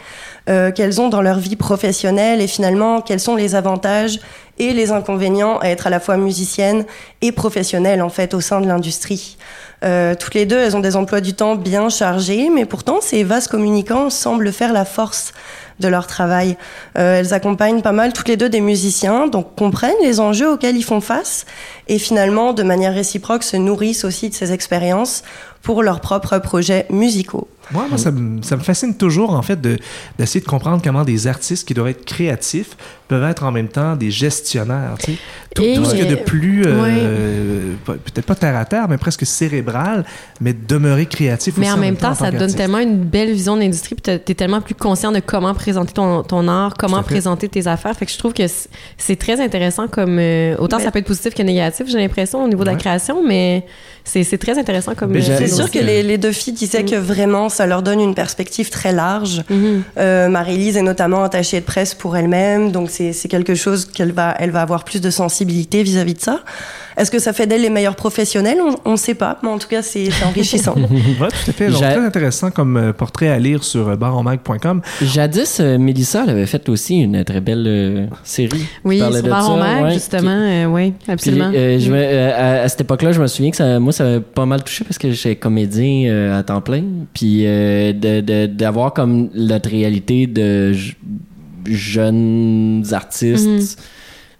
euh, 0.48 0.72
qu'elles 0.72 1.02
ont 1.02 1.10
dans 1.10 1.22
leur 1.22 1.38
vie 1.38 1.58
professionnelle 1.58 2.40
et 2.40 2.48
finalement 2.48 3.02
quels 3.02 3.20
sont 3.20 3.36
les 3.36 3.56
avantages 3.56 4.20
et 4.60 4.74
les 4.74 4.92
inconvénients 4.92 5.60
à 5.60 5.68
être 5.70 5.88
à 5.88 5.90
la 5.90 6.00
fois 6.00 6.18
musicienne 6.18 6.86
et 7.22 7.32
professionnelle 7.32 8.02
en 8.02 8.10
fait 8.10 8.34
au 8.34 8.42
sein 8.42 8.62
de 8.62 8.68
l'industrie. 8.68 9.38
Euh, 9.84 10.16
toutes 10.16 10.34
les 10.34 10.46
deux, 10.46 10.58
elles 10.58 10.76
ont 10.76 10.82
des 10.82 10.96
emplois 10.96 11.22
du 11.22 11.34
temps 11.34 11.56
bien 11.56 11.90
chargés, 11.90 12.50
mais 12.50 12.66
pourtant 12.66 13.00
ces 13.02 13.24
vases 13.24 13.48
communicants 13.48 14.10
semblent 14.10 14.52
faire 14.52 14.74
la 14.74 14.86
force 14.86 15.34
de 15.80 15.88
leur 15.88 16.08
travail. 16.08 16.58
Euh, 16.98 17.20
elles 17.20 17.34
accompagnent 17.34 17.82
pas 17.82 17.92
mal 17.92 18.14
toutes 18.14 18.30
les 18.30 18.38
deux 18.38 18.50
des 18.50 18.62
musiciens, 18.62 19.28
donc 19.28 19.56
comprennent 19.56 19.94
les 20.02 20.20
enjeux 20.20 20.52
auxquels 20.52 20.78
ils 20.78 20.84
font 20.84 21.02
face 21.02 21.46
et 21.88 22.00
finalement, 22.00 22.54
de 22.54 22.64
manière 22.64 22.94
réciproque, 22.94 23.44
se 23.44 23.58
nourrissent 23.58 24.06
aussi 24.06 24.30
de 24.30 24.34
ces 24.34 24.54
expériences 24.54 25.24
pour 25.66 25.82
leurs 25.82 26.00
propres 26.00 26.38
projets 26.38 26.86
musicaux. 26.92 27.48
Moi, 27.72 27.88
moi 27.90 27.98
ça, 27.98 28.12
me, 28.12 28.44
ça 28.44 28.56
me 28.56 28.62
fascine 28.62 28.96
toujours, 28.96 29.32
en 29.34 29.42
fait, 29.42 29.60
de- 29.60 29.80
d'essayer 30.20 30.40
de, 30.40 30.46
comprendre 30.46 30.80
comment 30.84 31.04
des 31.04 31.26
artistes 31.26 31.68
qui 31.68 31.74
doivent 31.74 31.88
être 31.88 32.06
créatifs 32.06 32.78
peuvent 33.08 33.24
être 33.24 33.44
en 33.44 33.52
même 33.52 33.68
temps 33.70 33.96
des 33.96 34.12
gestionnaires. 34.12 34.94
tu 35.00 35.14
sais. 35.14 35.18
Tout, 35.56 35.64
Et- 35.64 35.74
tout 35.74 35.84
ce 35.86 35.96
qu'il 35.96 36.04
y 36.06 36.08
a 36.08 36.12
de 36.12 36.16
plus, 36.22 36.64
euh, 36.68 37.74
peut-être 37.86 38.26
pas 38.26 38.36
terre 38.36 38.56
à 38.56 38.66
terre, 38.66 38.88
mais 38.88 38.98
presque 38.98 39.26
cérébral, 39.26 40.06
mais 40.42 40.54
de 40.54 40.60
demeurer 40.68 41.08
créatif 41.08 41.56
Mais 41.58 41.66
aussi 41.68 41.74
en 41.76 41.78
même 41.80 41.96
temps, 41.96 42.14
ça 42.14 42.32
te 42.32 42.38
donne 42.38 42.54
tellement 42.54 42.80
une 42.80 42.98
belle 43.04 43.32
vision 43.32 43.56
de 43.56 43.62
l'industrie, 43.62 43.96
puis 43.96 44.04
tu 44.04 44.32
es 44.32 44.36
tellement 44.36 44.62
plus 44.62 44.76
conscient 44.76 45.12
de 45.12 45.20
comment 45.20 45.54
présenter 45.56 45.94
ton, 45.94 46.22
ton 46.22 46.48
art, 46.48 46.76
comment 46.78 47.02
présenter 47.02 47.50
tes 47.50 47.66
affaires. 47.66 47.96
Fait 47.96 48.06
que 48.06 48.12
je 48.12 48.18
trouve 48.20 48.34
que 48.34 48.44
c'est- 48.48 49.16
très 49.16 49.42
intéressant 49.42 49.88
comme. 49.88 50.18
euh, 50.20 50.56
autant 50.60 50.78
Mais- 50.78 50.84
ça 50.84 50.92
peut 50.92 51.00
être 51.00 51.08
positif 51.08 51.34
que 51.34 51.42
négatif, 51.42 51.88
j'ai 51.90 51.98
l'impression, 51.98 52.44
au 52.44 52.48
niveau 52.48 52.64
de 52.64 52.70
la 52.70 52.76
création, 52.76 53.24
mais 53.28 53.66
c'est 54.04 54.38
très 54.38 54.60
intéressant 54.60 54.94
comme. 54.94 55.12
Mais 55.12 55.28
euh, 55.28 55.38
sûr 55.56 55.72
que 55.72 55.80
les, 55.80 56.04
les 56.04 56.18
deux 56.18 56.32
filles 56.32 56.54
disaient 56.54 56.84
que 56.86 56.96
vraiment 56.96 57.50
ça 57.50 57.66
leur 57.66 57.82
donne 57.82 58.00
une 58.00 58.16
perspective 58.16 58.70
très 58.70 58.92
large. 58.92 59.42
Euh, 59.98 60.30
Marie-Lise 60.30 60.78
est 60.78 60.82
notamment 60.82 61.24
attachée 61.24 61.60
de 61.60 61.66
presse 61.66 61.94
pour 61.94 62.18
elle-même, 62.18 62.72
donc 62.72 62.90
c'est 62.90 63.14
quelque 63.30 63.56
chose 63.56 63.86
qu'elle 63.86 64.12
va, 64.12 64.36
elle 64.40 64.52
va 64.52 64.62
avoir 64.62 64.84
plus 64.84 65.02
de 65.02 65.10
sensibilité 65.10 65.84
vis-à-vis 65.84 66.14
de 66.16 66.22
ça. 66.22 66.40
Est-ce 66.98 67.12
que 67.12 67.20
ça 67.20 67.34
fait 67.34 67.46
d'elle 67.46 67.62
les 67.62 67.70
meilleurs 67.70 67.96
professionnels 67.98 68.58
On 68.86 68.92
ne 68.94 68.96
sait 68.98 69.16
pas, 69.16 69.38
mais 69.44 69.50
en 69.50 69.58
tout 69.58 69.68
cas 69.68 69.82
c'est 69.82 70.10
enrichissant. 70.26 70.76
Ouais, 71.20 71.28
tout 71.30 71.50
à 71.50 71.54
fait. 71.54 71.68
Donc, 71.70 71.80
J'a- 71.80 71.92
très 71.94 72.06
intéressant 72.06 72.52
comme 72.52 72.78
euh, 72.78 72.94
portrait 72.94 73.30
à 73.30 73.38
lire 73.40 73.64
sur 73.64 73.88
euh, 73.90 73.96
baronmag.com. 73.96 74.82
Jadis, 75.02 75.58
euh, 75.60 75.78
Mélissa, 75.78 76.24
elle 76.24 76.32
avait 76.32 76.46
fait 76.46 76.68
aussi 76.70 77.00
une 77.00 77.24
très 77.24 77.42
belle 77.42 77.66
euh, 77.68 78.06
série. 78.24 78.66
Oui, 78.84 79.00
sur 79.00 79.24
Baron 79.24 79.62
ouais, 79.62 79.94
justement. 79.94 80.30
euh, 80.32 80.66
oui, 80.66 80.92
Puis, 81.04 81.12
absolument. 81.12 81.52
euh, 81.54 81.80
je 81.80 81.90
Mm. 81.90 81.94
me- 81.94 81.98
euh, 82.00 82.60
à, 82.62 82.64
à 82.64 82.70
cette 82.70 82.82
époque-là, 82.82 83.12
je 83.12 83.22
me 83.22 83.28
souviens 83.28 83.52
que 83.52 83.58
ça, 83.58 83.80
moi, 83.80 83.92
ça 83.94 84.04
m'a 84.06 84.20
pas 84.20 84.46
mal 84.46 84.64
touché 84.64 84.84
parce 84.84 84.98
que 84.98 85.12
j'étais 85.12 85.36
comédien 85.46 86.10
euh, 86.10 86.40
à 86.40 86.44
temps 86.44 86.62
plein. 86.62 86.84
Puis 87.14 87.44
euh, 87.46 87.94
de- 87.94 88.22
de- 88.22 88.46
d'avoir 88.48 88.94
comme 88.94 89.30
notre 89.36 89.70
réalité 89.70 90.28
de 90.28 90.74
jeunes 91.68 92.84
artistes 92.92 93.48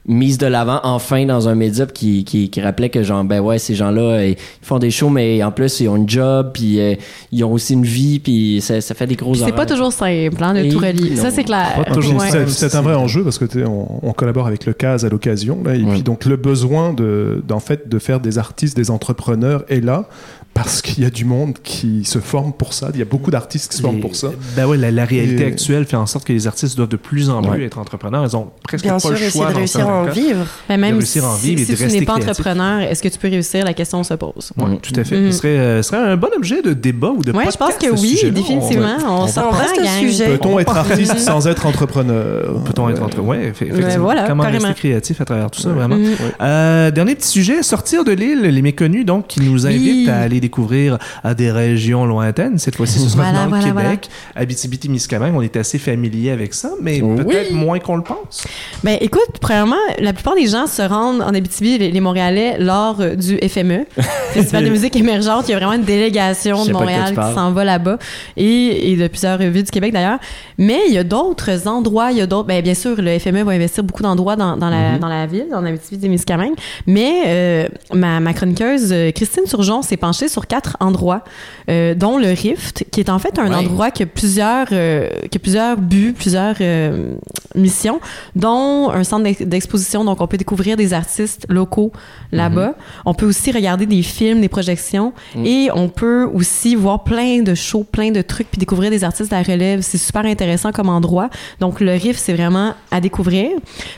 Mhm. 0.08 0.18
mise 0.20 0.38
de 0.38 0.46
l'avant 0.46 0.80
enfin 0.84 1.26
dans 1.26 1.48
un 1.50 1.56
média 1.56 1.88
qui, 1.88 2.24
qui, 2.26 2.52
qui 2.52 2.62
rappelait 2.62 2.90
que 2.90 3.02
genre 3.02 3.24
ben 3.24 3.40
ouais 3.40 3.58
ces 3.58 3.74
gens-là 3.74 4.02
euh, 4.02 4.28
ils 4.30 4.36
font 4.62 4.78
des 4.78 4.92
shows 4.92 5.10
mais 5.10 5.42
en 5.44 5.52
plus 5.52 5.80
ils 5.80 5.88
ont 5.90 5.96
une 5.96 6.08
job 6.08 6.52
puis 6.54 6.80
euh, 6.80 6.94
ils 7.32 7.44
ont 7.44 7.52
aussi 7.52 7.74
une 7.74 7.86
vie 7.86 8.20
puis 8.20 8.60
ça, 8.62 8.82
ça 8.82 8.94
fait 8.94 9.08
des 9.08 9.16
gros 9.16 9.34
c'est 9.34 9.52
pas 9.52 9.66
toujours 9.66 9.92
simple 9.92 10.44
hein, 10.44 10.54
de 10.54 10.60
Et 10.60 10.70
tout 10.70 10.78
relier. 10.78 11.16
Ça, 11.16 11.32
c'est 11.32 11.44
clair. 11.44 11.84
Ouais. 11.98 12.46
C'est 12.50 12.76
un 12.76 12.82
vrai 12.84 12.94
enjeu 12.94 13.24
parce 13.24 13.40
que 13.40 13.46
on, 13.66 14.00
on 14.04 14.14
collabore 14.14 14.46
avec 14.46 14.68
le 14.68 14.74
CAS 14.74 15.04
à 15.04 15.10
l'occasion 15.10 15.64
là, 15.66 15.74
et 15.76 15.82
Ouais. 15.84 15.94
puis 15.94 16.04
donc 16.04 16.26
le 16.26 16.36
besoin 16.36 16.94
de 16.94 17.44
d'en 17.48 17.60
fait 17.60 17.90
de 17.90 17.98
faire 17.98 18.20
des 18.20 18.38
artistes, 18.38 18.78
des 18.78 18.92
entrepreneurs 18.92 19.64
est 19.70 19.84
là 19.84 20.08
parce 20.56 20.82
qu'il 20.82 21.04
y 21.04 21.06
a 21.06 21.10
du 21.10 21.26
monde 21.26 21.58
qui 21.64 22.06
se 22.06 22.18
forme 22.20 22.54
pour 22.54 22.74
ça. 22.74 22.88
Il 22.94 23.00
y 23.00 23.02
a 23.02 23.06
beaucoup 23.06 23.30
d'artistes 23.30 23.70
qui 23.72 23.78
se 23.78 23.82
forment 23.84 24.00
pour 24.00 24.16
ça. 24.16 24.30
Ben 24.56 24.66
ouais, 24.66 24.78
la, 24.78 24.90
la 24.90 25.04
réalité 25.06 25.44
Et- 25.44 25.48
actuelle 25.48 25.86
fait 25.86 25.98
en 25.98 26.06
sorte 26.08 26.26
que 26.26 26.32
les 26.34 26.48
artistes 26.48 26.76
doivent 26.78 26.88
de 26.90 26.96
plus 26.96 27.30
en 27.30 27.42
plus 27.42 27.52
Ouais. 27.52 27.66
être 27.66 27.78
entrepreneurs. 27.78 28.24
Ils 28.26 28.36
ont 28.38 28.48
presque 28.64 28.86
Bien 28.86 28.94
pas 28.94 29.00
sûr, 29.00 29.12
le 29.12 29.18
choix 29.30 29.52
de 29.52 29.58
réussir 29.58 29.88
à 29.88 29.94
en 29.94 30.06
vivre. 30.06 30.46
Ben, 30.70 30.78
même 30.80 30.96
réussir 30.96 31.22
si, 31.24 31.28
à 31.28 31.30
en 31.30 31.36
vivre 31.36 31.62
et 31.62 31.66
si 31.66 31.72
de 31.74 31.78
tu 31.78 31.84
n'es 32.00 32.06
pas 32.06 32.14
créatif. 32.14 32.30
entrepreneur, 32.40 32.80
est-ce 32.82 33.04
que 33.04 33.10
tu 33.10 33.20
peux 33.20 33.28
réussir? 33.28 33.66
La 33.66 33.74
question 33.74 34.02
se 34.04 34.14
pose. 34.14 34.54
Ouais, 34.58 34.66
Mhm. 34.66 34.78
tout 34.80 34.94
à 34.98 35.04
fait. 35.04 35.32
Ce, 35.32 35.38
serait, 35.38 35.50
euh, 35.50 35.84
ce 35.84 35.90
serait 35.90 36.02
un 36.02 36.16
bon 36.18 36.30
objet 36.38 36.62
de 36.62 36.72
débat 36.74 37.10
ou 37.10 37.22
de 37.22 37.32
Oui, 37.34 37.44
je 37.52 37.58
podcast, 37.58 37.58
pense 37.60 37.76
que 37.90 38.02
oui, 38.02 38.32
définitivement. 38.32 38.96
On, 39.06 39.24
on 39.24 39.28
s'en 39.28 39.52
vaste 39.52 39.76
gang. 39.76 40.00
sujet. 40.00 40.38
Peut-on 40.38 40.58
être 40.60 40.76
artiste 40.76 41.20
sans 41.20 41.46
être 41.48 41.66
entrepreneur? 41.66 42.64
Peut-on 42.64 42.90
être 42.90 43.04
entre... 43.04 43.20
Ouais, 43.20 43.48
eff- 43.48 43.50
effectivement. 43.62 43.88
Ouais, 43.88 43.98
voilà, 43.98 44.24
Comment 44.28 44.44
rester 44.44 44.74
créatif 44.74 45.20
à 45.20 45.26
travers 45.26 45.52
tout 45.52 45.60
ça, 45.62 45.70
vraiment? 45.70 45.98
Mhm. 45.98 46.16
Euh, 46.42 46.92
dernier 46.92 47.16
petit 47.16 47.28
sujet, 47.28 47.62
sortir 47.62 48.06
de 48.06 48.14
l'île, 48.14 48.42
les 48.42 48.62
méconnus, 48.62 49.06
donc, 49.06 49.28
qui 49.28 49.42
nous 49.42 49.68
invitent 49.68 50.08
Oui. 50.08 50.10
à 50.10 50.20
aller 50.22 50.40
découvrir 50.46 50.98
à 51.24 51.34
des 51.34 51.52
régions 51.52 52.06
lointaines. 52.06 52.58
Cette 52.60 52.76
fois-ci, 52.76 53.00
ce 53.00 53.10
sera 53.10 53.24
Voilà, 53.24 53.44
dans 53.44 53.50
voilà, 53.50 53.66
le 53.68 53.72
voilà. 53.74 53.90
Québec, 53.90 54.10
Abitibi-Témiscamingue. 54.36 55.34
On 55.36 55.42
est 55.42 55.56
assez 55.58 55.78
familier 55.80 56.32
avec 56.32 56.54
ça, 56.54 56.70
mais 56.82 57.02
Oui. 57.02 57.24
peut-être 57.24 57.52
moins 57.52 57.80
qu'on 57.80 57.96
le 57.98 58.04
pense. 58.04 58.46
Ben, 58.84 58.98
écoute, 59.02 59.22
premièrement, 59.42 59.76
la 60.00 60.14
plupart 60.14 60.36
des 60.36 60.48
gens 60.48 60.68
se 60.68 60.82
rendent 60.82 61.22
en 61.22 61.34
Abitibi, 61.34 61.78
les, 61.78 61.92
les 61.92 62.00
Montréalais, 62.00 62.58
lors 62.60 63.00
euh, 63.02 63.16
du 63.16 63.38
FME, 63.48 63.86
Festival 64.34 64.66
de 64.66 64.70
musique 64.70 64.96
émergente. 64.96 65.46
Il 65.48 65.52
y 65.52 65.54
a 65.54 65.58
vraiment 65.58 65.74
une 65.74 65.84
délégation 65.84 66.66
de 66.66 66.72
Montréal 66.72 67.10
qui 67.10 67.34
s'en 67.36 67.52
va 67.52 67.64
là-bas 67.64 67.98
et, 68.38 68.92
et 68.92 68.96
de 68.96 69.08
plusieurs 69.08 69.38
villes 69.38 69.64
du 69.64 69.72
Québec 69.72 69.94
d'ailleurs. 69.94 70.20
Mais 70.58 70.80
il 70.88 70.94
y 70.94 70.98
a 70.98 71.04
d'autres 71.04 71.68
endroits, 71.68 72.12
il 72.12 72.18
y 72.18 72.22
a 72.22 72.28
d'autres. 72.28 72.48
Ben, 72.48 72.62
bien 72.62 72.74
sûr, 72.74 72.96
le 73.02 73.18
FME 73.20 73.44
va 73.44 73.52
investir 73.54 73.84
beaucoup 73.84 74.04
d'endroits 74.04 74.36
dans, 74.36 74.58
dans, 74.58 74.70
la, 74.70 74.98
dans 74.98 75.08
la 75.08 75.26
ville, 75.26 75.48
en 75.54 75.66
Abitibi-Témiscamingue. 75.66 76.56
Mais 76.88 77.24
euh, 77.28 77.68
ma, 77.94 78.20
ma 78.20 78.34
chroniqueuse 78.34 78.90
euh, 78.92 79.12
Christine 79.12 79.46
Surgeon 79.46 79.82
s'est 79.82 79.98
penchée 79.98 80.28
sur 80.28 80.35
quatre 80.42 80.78
endroits, 80.80 81.24
euh, 81.70 81.96
dont 81.96 82.18
le 82.18 82.28
Rift, 82.30 82.86
qui 82.92 83.00
est 83.00 83.10
en 83.10 83.20
fait 83.20 83.40
un 83.40 83.50
Ouais. 83.50 83.56
endroit 83.56 83.92
qui 83.92 84.04
a 84.04 84.06
plusieurs, 84.06 84.68
euh, 84.72 85.08
qui 85.32 85.38
a 85.38 85.40
plusieurs 85.40 85.78
buts, 85.78 86.14
plusieurs 86.18 86.56
euh, 86.62 87.16
missions, 87.56 88.00
dont 88.36 88.90
un 88.92 89.04
centre 89.04 89.24
d'ex- 89.24 89.42
d'exposition. 89.42 90.04
Donc, 90.04 90.22
on 90.22 90.28
peut 90.28 90.38
découvrir 90.38 90.76
des 90.78 90.94
artistes 90.94 91.46
locaux 91.50 91.92
là-bas. 92.32 92.74
On 93.06 93.14
peut 93.14 93.26
aussi 93.26 93.52
regarder 93.52 93.86
des 93.86 94.02
films, 94.04 94.42
des 94.42 94.50
projections. 94.50 95.14
Mm. 95.36 95.46
Et 95.46 95.70
on 95.74 95.88
peut 95.90 96.24
aussi 96.34 96.76
voir 96.76 97.04
plein 97.04 97.42
de 97.42 97.56
shows, 97.56 97.84
plein 97.90 98.12
de 98.12 98.22
trucs, 98.22 98.50
puis 98.52 98.60
découvrir 98.60 98.90
des 98.92 99.04
artistes 99.04 99.32
à 99.34 99.38
la 99.38 99.44
relève. 99.44 99.82
C'est 99.82 99.98
super 99.98 100.26
intéressant 100.26 100.72
comme 100.72 100.90
endroit. 100.90 101.30
Donc, 101.60 101.80
le 101.80 101.92
Rift, 101.94 102.20
c'est 102.20 102.34
vraiment 102.34 102.74
à 102.92 103.00
découvrir. 103.00 103.50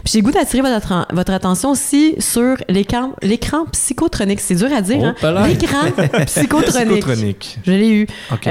Puis, 0.04 0.14
j'ai 0.14 0.22
goût 0.22 0.32
d'attirer 0.32 0.62
votre, 0.62 1.08
votre 1.14 1.32
attention 1.32 1.72
aussi 1.72 2.16
sur 2.20 2.56
l'écran 2.70 3.12
l'écran 3.22 3.66
psychotronique. 3.72 4.40
C'est 4.40 4.56
dur 4.56 4.70
à 4.76 4.82
dire, 4.82 5.14
Oh, 5.24 5.26
hein? 5.26 5.48
L'écran 5.48 5.78
psychotronique. 6.28 7.02
Psychotronique. 7.02 7.58
Je 7.66 7.72
l'ai 7.72 7.90
eu. 7.90 8.08
OK. 8.32 8.48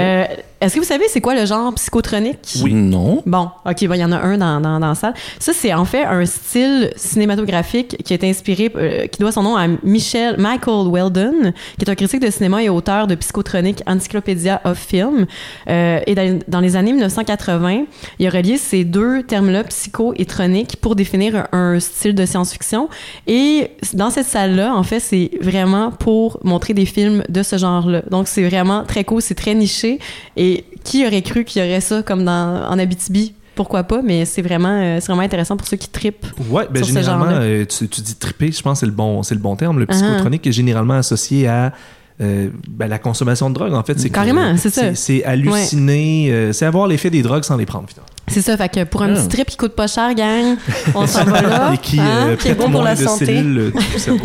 Est-ce 0.60 0.74
que 0.74 0.80
vous 0.80 0.86
savez 0.86 1.04
c'est 1.08 1.20
quoi 1.20 1.34
le 1.34 1.44
genre 1.44 1.74
psychotronique? 1.74 2.54
Oui. 2.62 2.72
Non. 2.72 3.22
Bon, 3.26 3.50
OK, 3.66 3.86
bon, 3.86 3.94
il 3.94 4.00
y 4.00 4.04
en 4.04 4.12
a 4.12 4.18
un 4.18 4.38
dans, 4.38 4.60
dans, 4.60 4.80
dans 4.80 4.88
la 4.88 4.94
salle. 4.94 5.14
Ça, 5.38 5.52
c'est 5.52 5.74
en 5.74 5.84
fait 5.84 6.04
un 6.04 6.24
style 6.24 6.90
cinématographique 6.96 7.96
qui 8.04 8.14
est 8.14 8.24
inspiré, 8.24 8.72
euh, 8.76 9.06
qui 9.06 9.18
doit 9.18 9.32
son 9.32 9.42
nom 9.42 9.56
à 9.56 9.66
Michel, 9.82 10.36
Michael 10.38 10.88
Weldon, 10.90 11.52
qui 11.78 11.84
est 11.84 11.90
un 11.90 11.94
critique 11.94 12.20
de 12.20 12.30
cinéma 12.30 12.62
et 12.62 12.70
auteur 12.70 13.06
de 13.06 13.14
Psychotronic 13.14 13.82
Encyclopedia 13.86 14.62
of 14.64 14.78
Film. 14.78 15.26
Euh, 15.68 16.00
et 16.06 16.14
dans, 16.14 16.38
dans 16.48 16.60
les 16.60 16.76
années 16.76 16.92
1980, 16.92 17.84
il 18.18 18.26
a 18.26 18.30
relié 18.30 18.56
ces 18.56 18.84
deux 18.84 19.22
termes-là, 19.24 19.64
psycho 19.64 20.14
et 20.16 20.24
tronique, 20.24 20.76
pour 20.80 20.96
définir 20.96 21.48
un, 21.52 21.74
un 21.74 21.80
style 21.80 22.14
de 22.14 22.24
science-fiction. 22.24 22.88
Et 23.26 23.72
dans 23.92 24.10
cette 24.10 24.26
salle-là, 24.26 24.74
en 24.74 24.82
fait, 24.82 25.00
c'est 25.00 25.30
vraiment 25.40 25.90
pour 25.90 26.38
montrer 26.44 26.72
des 26.72 26.86
films 26.86 27.24
de 27.28 27.42
ce 27.42 27.58
genre-là. 27.58 28.02
Donc, 28.10 28.28
c'est 28.28 28.48
vraiment 28.48 28.84
très 28.84 29.04
cool, 29.04 29.20
c'est 29.20 29.34
très 29.34 29.54
niché. 29.54 29.98
Et 30.36 30.45
qui 30.86 31.06
aurait 31.06 31.22
cru 31.22 31.44
qu'il 31.44 31.62
y 31.62 31.68
aurait 31.68 31.80
ça 31.80 32.02
comme 32.02 32.24
dans, 32.24 32.64
en 32.70 32.78
Abitibi? 32.78 33.34
Pourquoi 33.54 33.84
pas, 33.84 34.02
mais 34.02 34.24
c'est 34.26 34.42
vraiment, 34.42 34.68
euh, 34.82 34.98
c'est 35.00 35.06
vraiment 35.06 35.22
intéressant 35.22 35.56
pour 35.56 35.66
ceux 35.66 35.76
qui 35.78 35.88
tripent. 35.88 36.26
Ouais, 36.50 36.66
ben 36.70 36.84
sur 36.84 36.92
ce 36.94 37.00
généralement, 37.00 37.26
euh, 37.30 37.64
tu, 37.64 37.88
tu 37.88 38.00
dis 38.02 38.14
triper, 38.14 38.52
je 38.52 38.60
pense 38.62 38.74
que 38.74 38.80
c'est 38.80 38.86
le 38.86 38.92
bon, 38.92 39.22
c'est 39.22 39.34
le 39.34 39.40
bon 39.40 39.56
terme. 39.56 39.78
Le 39.78 39.86
Ah. 39.88 39.92
psychotronique 39.92 40.46
est 40.46 40.52
généralement 40.52 40.94
associé 40.94 41.48
à 41.48 41.72
euh, 42.20 42.50
ben, 42.68 42.86
la 42.86 42.98
consommation 42.98 43.48
de 43.48 43.54
drogue. 43.54 43.72
En 43.72 43.82
fait, 43.82 43.98
c'est 43.98 44.10
Carrément, 44.10 44.56
c'est 44.58 44.70
ça. 44.70 44.94
C'est 44.94 45.24
halluciner, 45.24 46.50
c'est 46.52 46.66
avoir 46.66 46.86
l'effet 46.86 47.10
des 47.10 47.22
drogues 47.22 47.44
sans 47.44 47.56
les 47.56 47.66
prendre. 47.66 47.88
finalement. 47.88 48.08
C'est 48.28 48.42
ça, 48.42 48.56
fait 48.56 48.68
que 48.68 48.84
pour 48.84 49.02
un 49.02 49.14
Ah. 49.14 49.18
petit 49.20 49.28
trip 49.28 49.46
qui 49.48 49.56
coûte 49.56 49.74
pas 49.74 49.86
cher, 49.86 50.12
gang, 50.14 50.56
on 50.94 51.06
s'en 51.06 51.24
va 51.24 51.42
là. 51.42 51.72
Et 51.74 51.78
qui, 51.78 52.00
hein? 52.00 52.30
euh, 52.30 52.36
qui 52.36 52.48
est 52.48 52.54
bon 52.54 52.70
pour 52.70 52.82
la 52.82 52.96
santé. 52.96 53.26
cellules, 53.26 53.72
euh. 54.08 54.18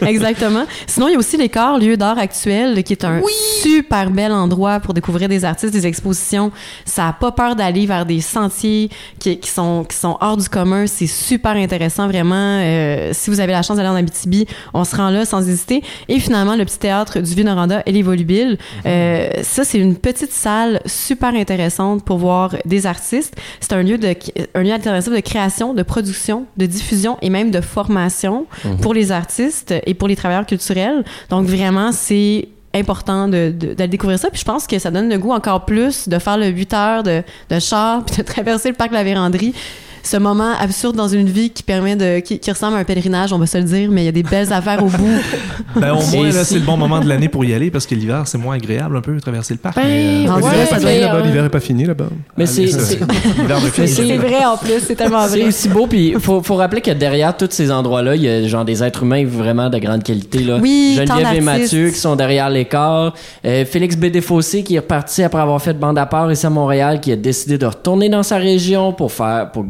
Exactement. 0.06 0.64
Sinon, 0.86 1.08
il 1.08 1.12
y 1.12 1.14
a 1.14 1.18
aussi 1.18 1.36
l'écart, 1.36 1.78
lieu 1.78 1.96
d'art 1.96 2.18
actuel, 2.18 2.82
qui 2.82 2.92
est 2.94 3.04
un 3.04 3.20
super 3.62 4.10
bel 4.10 4.32
endroit 4.32 4.80
pour 4.80 4.94
découvrir 4.94 5.28
des 5.28 5.44
artistes, 5.44 5.72
des 5.72 5.86
expositions. 5.86 6.52
Ça 6.84 7.08
a 7.08 7.12
pas 7.12 7.32
peur 7.32 7.54
d'aller 7.56 7.86
vers 7.86 8.06
des 8.06 8.20
sentiers 8.20 8.88
qui, 9.18 9.38
qui 9.38 9.50
sont, 9.50 9.84
qui 9.88 9.96
sont 9.96 10.16
hors 10.20 10.36
du 10.36 10.48
commun. 10.48 10.86
C'est 10.86 11.06
super 11.06 11.52
intéressant, 11.52 12.08
vraiment. 12.08 12.34
Euh, 12.62 13.10
si 13.12 13.30
vous 13.30 13.40
avez 13.40 13.52
la 13.52 13.62
chance 13.62 13.76
d'aller 13.76 13.88
en 13.90 13.96
Abitibi, 13.96 14.46
on 14.72 14.84
se 14.84 14.96
rend 14.96 15.10
là 15.10 15.24
sans 15.24 15.46
hésiter. 15.46 15.82
Et 16.08 16.18
finalement, 16.18 16.56
le 16.56 16.64
petit 16.64 16.78
théâtre 16.78 17.20
du 17.20 17.34
Vieux-Noranda 17.34 17.82
et 17.86 17.92
les 17.92 18.02
Volubiles. 18.02 18.58
Euh, 18.86 19.28
ça, 19.42 19.64
c'est 19.64 19.78
une 19.78 19.96
petite 19.96 20.32
salle 20.32 20.80
super 20.86 21.34
intéressante 21.34 22.04
pour 22.04 22.18
voir 22.18 22.56
des 22.64 22.86
artistes. 22.86 23.33
C'est 23.60 23.72
un 23.72 23.82
lieu 23.82 23.98
de, 23.98 24.14
un 24.54 24.62
lieu 24.62 24.72
alternatif 24.72 25.12
de 25.12 25.20
création, 25.20 25.74
de 25.74 25.82
production, 25.82 26.46
de 26.56 26.66
diffusion 26.66 27.16
et 27.22 27.30
même 27.30 27.50
de 27.50 27.60
formation 27.60 28.46
pour 28.82 28.94
les 28.94 29.12
artistes 29.12 29.74
et 29.86 29.94
pour 29.94 30.08
les 30.08 30.16
travailleurs 30.16 30.46
culturels. 30.46 31.04
Donc 31.30 31.46
vraiment, 31.46 31.92
c'est 31.92 32.48
important 32.74 33.28
de- 33.28 33.52
de- 33.56 33.74
d'aller 33.74 33.88
découvrir 33.88 34.18
ça. 34.18 34.30
Puis 34.30 34.40
je 34.40 34.44
pense 34.44 34.66
que 34.66 34.78
ça 34.80 34.90
donne 34.90 35.08
le 35.08 35.16
goût 35.18 35.30
encore 35.32 35.64
plus 35.64 36.08
de 36.08 36.18
faire 36.18 36.36
le 36.36 36.46
8 36.48 36.74
heures 36.74 37.02
de, 37.04 37.22
de 37.50 37.58
char 37.60 38.04
puis 38.06 38.16
de 38.16 38.22
traverser 38.22 38.68
le 38.70 38.74
parc 38.74 38.90
de 38.90 38.94
la 38.96 39.04
Vérandrie 39.04 39.54
ce 40.04 40.16
moment 40.18 40.52
absurde 40.58 40.96
dans 40.96 41.08
une 41.08 41.28
vie 41.28 41.50
qui 41.50 41.62
permet 41.62 41.96
de, 41.96 42.20
qui, 42.20 42.38
qui 42.38 42.50
ressemble 42.50 42.76
à 42.76 42.80
un 42.80 42.84
pèlerinage, 42.84 43.32
on 43.32 43.38
va 43.38 43.46
se 43.46 43.58
le 43.58 43.64
dire, 43.64 43.90
mais 43.90 44.02
il 44.02 44.04
y 44.04 44.08
a 44.08 44.12
des 44.12 44.22
belles 44.22 44.52
affaires 44.52 44.82
au 44.82 44.88
bout. 44.88 45.18
Ben, 45.76 45.92
au 45.94 46.02
moins, 46.16 46.30
là, 46.30 46.44
c'est 46.44 46.56
le 46.56 46.60
bon 46.60 46.76
moment 46.76 47.00
de 47.00 47.08
l'année 47.08 47.28
pour 47.28 47.44
y 47.44 47.54
aller 47.54 47.70
parce 47.70 47.86
que 47.86 47.94
l'hiver, 47.94 48.22
c'est 48.26 48.38
moins 48.38 48.56
agréable 48.56 48.96
un 48.96 49.00
peu 49.00 49.18
traverser 49.20 49.54
le 49.54 49.58
parc. 49.60 49.76
Ben, 49.76 49.82
mais, 49.86 50.28
euh, 50.28 50.32
en 50.32 50.38
vrai, 50.40 50.66
ça 50.66 50.78
doit 50.78 50.92
là-bas. 50.92 51.16
euh, 51.18 51.22
L'hiver 51.22 51.44
est 51.44 51.48
pas 51.50 51.60
fini 51.60 51.84
là-bas. 51.84 52.06
Mais 52.36 52.46
c'est 52.46 52.66
c'est- 52.68 52.96
vrai 54.16 54.44
en 54.44 54.56
plus, 54.56 54.80
c'est 54.86 54.94
tellement 54.94 55.26
C'est 55.28 55.44
aussi 55.44 55.68
beau, 55.68 55.86
puis 55.86 56.14
faut, 56.18 56.42
faut 56.42 56.56
rappeler 56.56 56.80
que 56.80 56.90
derrière 56.90 57.36
tous 57.36 57.48
ces 57.50 57.70
endroits-là, 57.70 58.14
il 58.16 58.22
y 58.22 58.28
a 58.28 58.46
genre 58.46 58.64
des 58.64 58.82
êtres 58.82 59.02
humains 59.02 59.24
vraiment 59.26 59.70
de 59.70 59.78
grande 59.78 60.02
qualité. 60.02 60.40
Là. 60.40 60.58
Oui, 60.60 60.94
Geneviève 60.96 61.34
et. 61.36 61.40
Mathieu 61.40 61.90
qui 61.90 61.98
sont 61.98 62.16
derrière 62.16 62.50
l'écart. 62.50 63.14
Euh, 63.44 63.64
Félix 63.64 63.96
B. 63.96 64.06
Desfossés 64.06 64.62
qui 64.62 64.76
est 64.76 64.80
reparti 64.80 65.22
après 65.22 65.40
avoir 65.40 65.60
fait 65.60 65.74
bande 65.74 65.98
à 65.98 66.06
part 66.06 66.30
ici 66.30 66.46
à 66.46 66.50
Montréal, 66.50 67.00
qui 67.00 67.10
a 67.12 67.16
décidé 67.16 67.58
de 67.58 67.66
retourner 67.66 68.08
dans 68.08 68.22
sa 68.22 68.36
région 68.36 68.92
pour 68.92 69.12
faire 69.12 69.50
pour 69.52 69.64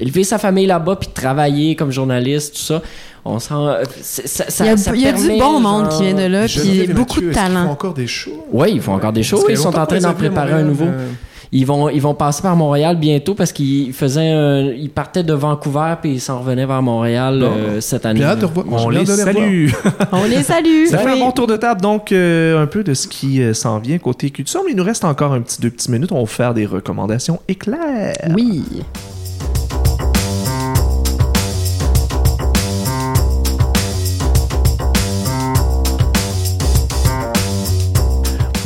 élever 0.00 0.24
sa 0.24 0.38
famille 0.38 0.66
là-bas 0.66 0.96
puis 0.96 1.08
travailler 1.14 1.76
comme 1.76 1.90
journaliste, 1.92 2.54
tout 2.56 2.62
ça. 2.62 2.82
On 3.24 3.38
sent... 3.38 3.54
c'est- 4.00 4.26
Ça, 4.26 4.44
ça, 4.48 4.64
Il 4.64 4.68
y 4.68 4.70
a, 4.72 4.76
ça 4.78 4.92
il 4.94 5.00
y 5.02 5.06
a 5.06 5.12
permet, 5.12 5.34
du 5.34 5.38
bon 5.38 5.60
monde 5.60 5.90
genre- 5.90 5.98
qui 5.98 6.04
vient 6.04 6.14
de 6.14 6.22
là, 6.26 6.46
puis 6.46 6.86
beaucoup 6.88 7.20
Mathieu, 7.20 7.26
de 7.26 7.30
est-ce 7.30 7.38
qu'ils 7.38 7.48
font 7.50 7.54
talent. 7.54 7.70
encore 7.70 7.94
des 7.94 8.06
shows? 8.06 8.46
Oui, 8.52 8.70
ils 8.74 8.80
font 8.80 8.94
encore 8.94 9.12
des 9.12 9.22
shows. 9.22 9.44
Ils 9.48 9.56
sont 9.58 9.76
en 9.78 9.86
train 9.86 9.98
d'en 9.98 10.14
préparer 10.14 10.52
un 10.54 10.62
nouveau. 10.62 10.86
euh, 10.86 11.06
Ils 11.52 11.66
vont, 11.66 11.88
ils 11.88 12.00
vont 12.00 12.14
passer 12.14 12.42
par 12.42 12.54
Montréal 12.54 12.96
bientôt 12.96 13.34
parce 13.34 13.50
qu'ils 13.52 13.92
faisaient 13.92 14.30
un- 14.30 14.66
ils 14.70 14.88
partaient 14.88 15.24
de 15.24 15.32
Vancouver 15.34 15.94
puis 16.00 16.12
ils 16.12 16.20
s'en 16.20 16.38
revenaient 16.38 16.64
vers 16.64 16.80
Montréal 16.80 17.40
Bon. 17.40 17.50
euh, 17.52 17.80
cette 17.80 18.06
année. 18.06 18.24
On 18.70 18.88
les 18.88 19.04
salue. 19.04 19.68
On 20.12 20.24
les 20.24 20.42
salue. 20.44 20.86
Ça 20.88 20.98
fait 20.98 21.10
un 21.10 21.16
bon 21.18 21.32
tour 21.32 21.48
de 21.48 21.56
table, 21.56 21.80
donc 21.80 22.12
euh, 22.12 22.62
un 22.62 22.66
peu 22.66 22.84
de 22.84 22.94
ce 22.94 23.08
qui 23.08 23.42
euh, 23.42 23.52
s'en 23.52 23.80
vient 23.80 23.98
côté 23.98 24.30
culture. 24.30 24.60
Mais 24.64 24.70
il 24.72 24.76
nous 24.76 24.84
reste 24.84 25.04
encore 25.04 25.32
un 25.32 25.40
petit 25.40 25.60
deux 25.60 25.70
petites 25.70 25.88
minutes. 25.90 26.12
On 26.12 26.20
va 26.20 26.26
faire 26.26 26.54
des 26.54 26.66
recommandations 26.66 27.40
éclairs. 27.48 28.14
Oui. 28.34 28.62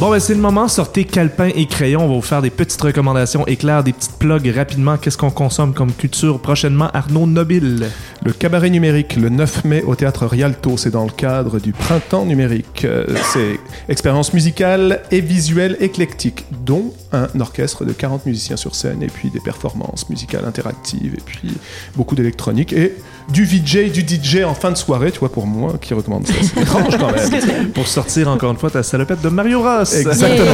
Bon, 0.01 0.11
ben 0.11 0.19
c'est 0.19 0.35
le 0.35 0.41
moment. 0.41 0.67
Sortez 0.67 1.05
calepin 1.05 1.51
et 1.55 1.67
crayon. 1.67 2.01
On 2.01 2.09
va 2.09 2.15
vous 2.15 2.21
faire 2.21 2.43
des 2.43 2.51
petites 2.51 2.83
recommandations 2.83 3.47
éclairs, 3.47 3.85
des 3.85 3.93
petites 3.93 4.19
plugs 4.19 4.53
rapidement. 4.53 4.97
Qu'est-ce 4.97 5.17
qu'on 5.17 5.31
consomme 5.31 5.73
comme 5.73 5.93
culture 5.93 6.41
prochainement? 6.41 6.91
Arnaud 6.93 7.27
Nobile. 7.27 7.87
Le 8.25 8.33
cabaret 8.33 8.71
numérique, 8.71 9.15
le 9.15 9.29
9 9.29 9.65
mai 9.65 9.83
au 9.83 9.95
théâtre 9.95 10.27
Rialto, 10.27 10.77
c'est 10.77 10.91
dans 10.91 11.05
le 11.05 11.13
cadre 11.13 11.61
du 11.61 11.73
printemps 11.73 12.25
numérique. 12.25 12.85
Euh, 12.85 13.07
c'est 13.33 13.61
expérience 13.89 14.35
musicale 14.35 15.01
et 15.13 15.21
visuelle 15.21 15.77
éclectique, 15.79 16.45
dont 16.65 16.93
un 17.13 17.29
orchestre 17.39 17.85
de 17.85 17.93
40 17.93 18.27
musiciens 18.27 18.57
sur 18.57 18.75
scène, 18.75 19.01
et 19.01 19.07
puis 19.07 19.31
des 19.31 19.41
performances 19.41 20.09
musicales 20.11 20.45
interactives, 20.45 21.15
et 21.15 21.23
puis 21.25 21.55
beaucoup 21.95 22.17
d'électronique, 22.17 22.73
et 22.73 22.97
du 23.29 23.45
VJ, 23.45 23.91
du 23.93 24.01
DJ 24.03 24.45
en 24.45 24.55
fin 24.55 24.71
de 24.71 24.77
soirée, 24.77 25.11
tu 25.11 25.19
vois, 25.19 25.31
pour 25.33 25.47
moi, 25.47 25.75
qui 25.81 25.95
recommande 25.95 26.27
ça. 26.27 26.35
C'est 26.43 26.61
étrange 26.61 26.97
quand 26.99 27.11
même. 27.11 27.69
Pour 27.75 27.87
sortir 27.87 28.29
encore 28.29 28.51
une 28.53 28.59
fois 28.59 28.71
ta 28.71 28.83
salopette 28.83 29.23
de 29.23 29.29
Mario 29.29 29.63
Ross. 29.63 29.95
Exactement. 29.95 30.47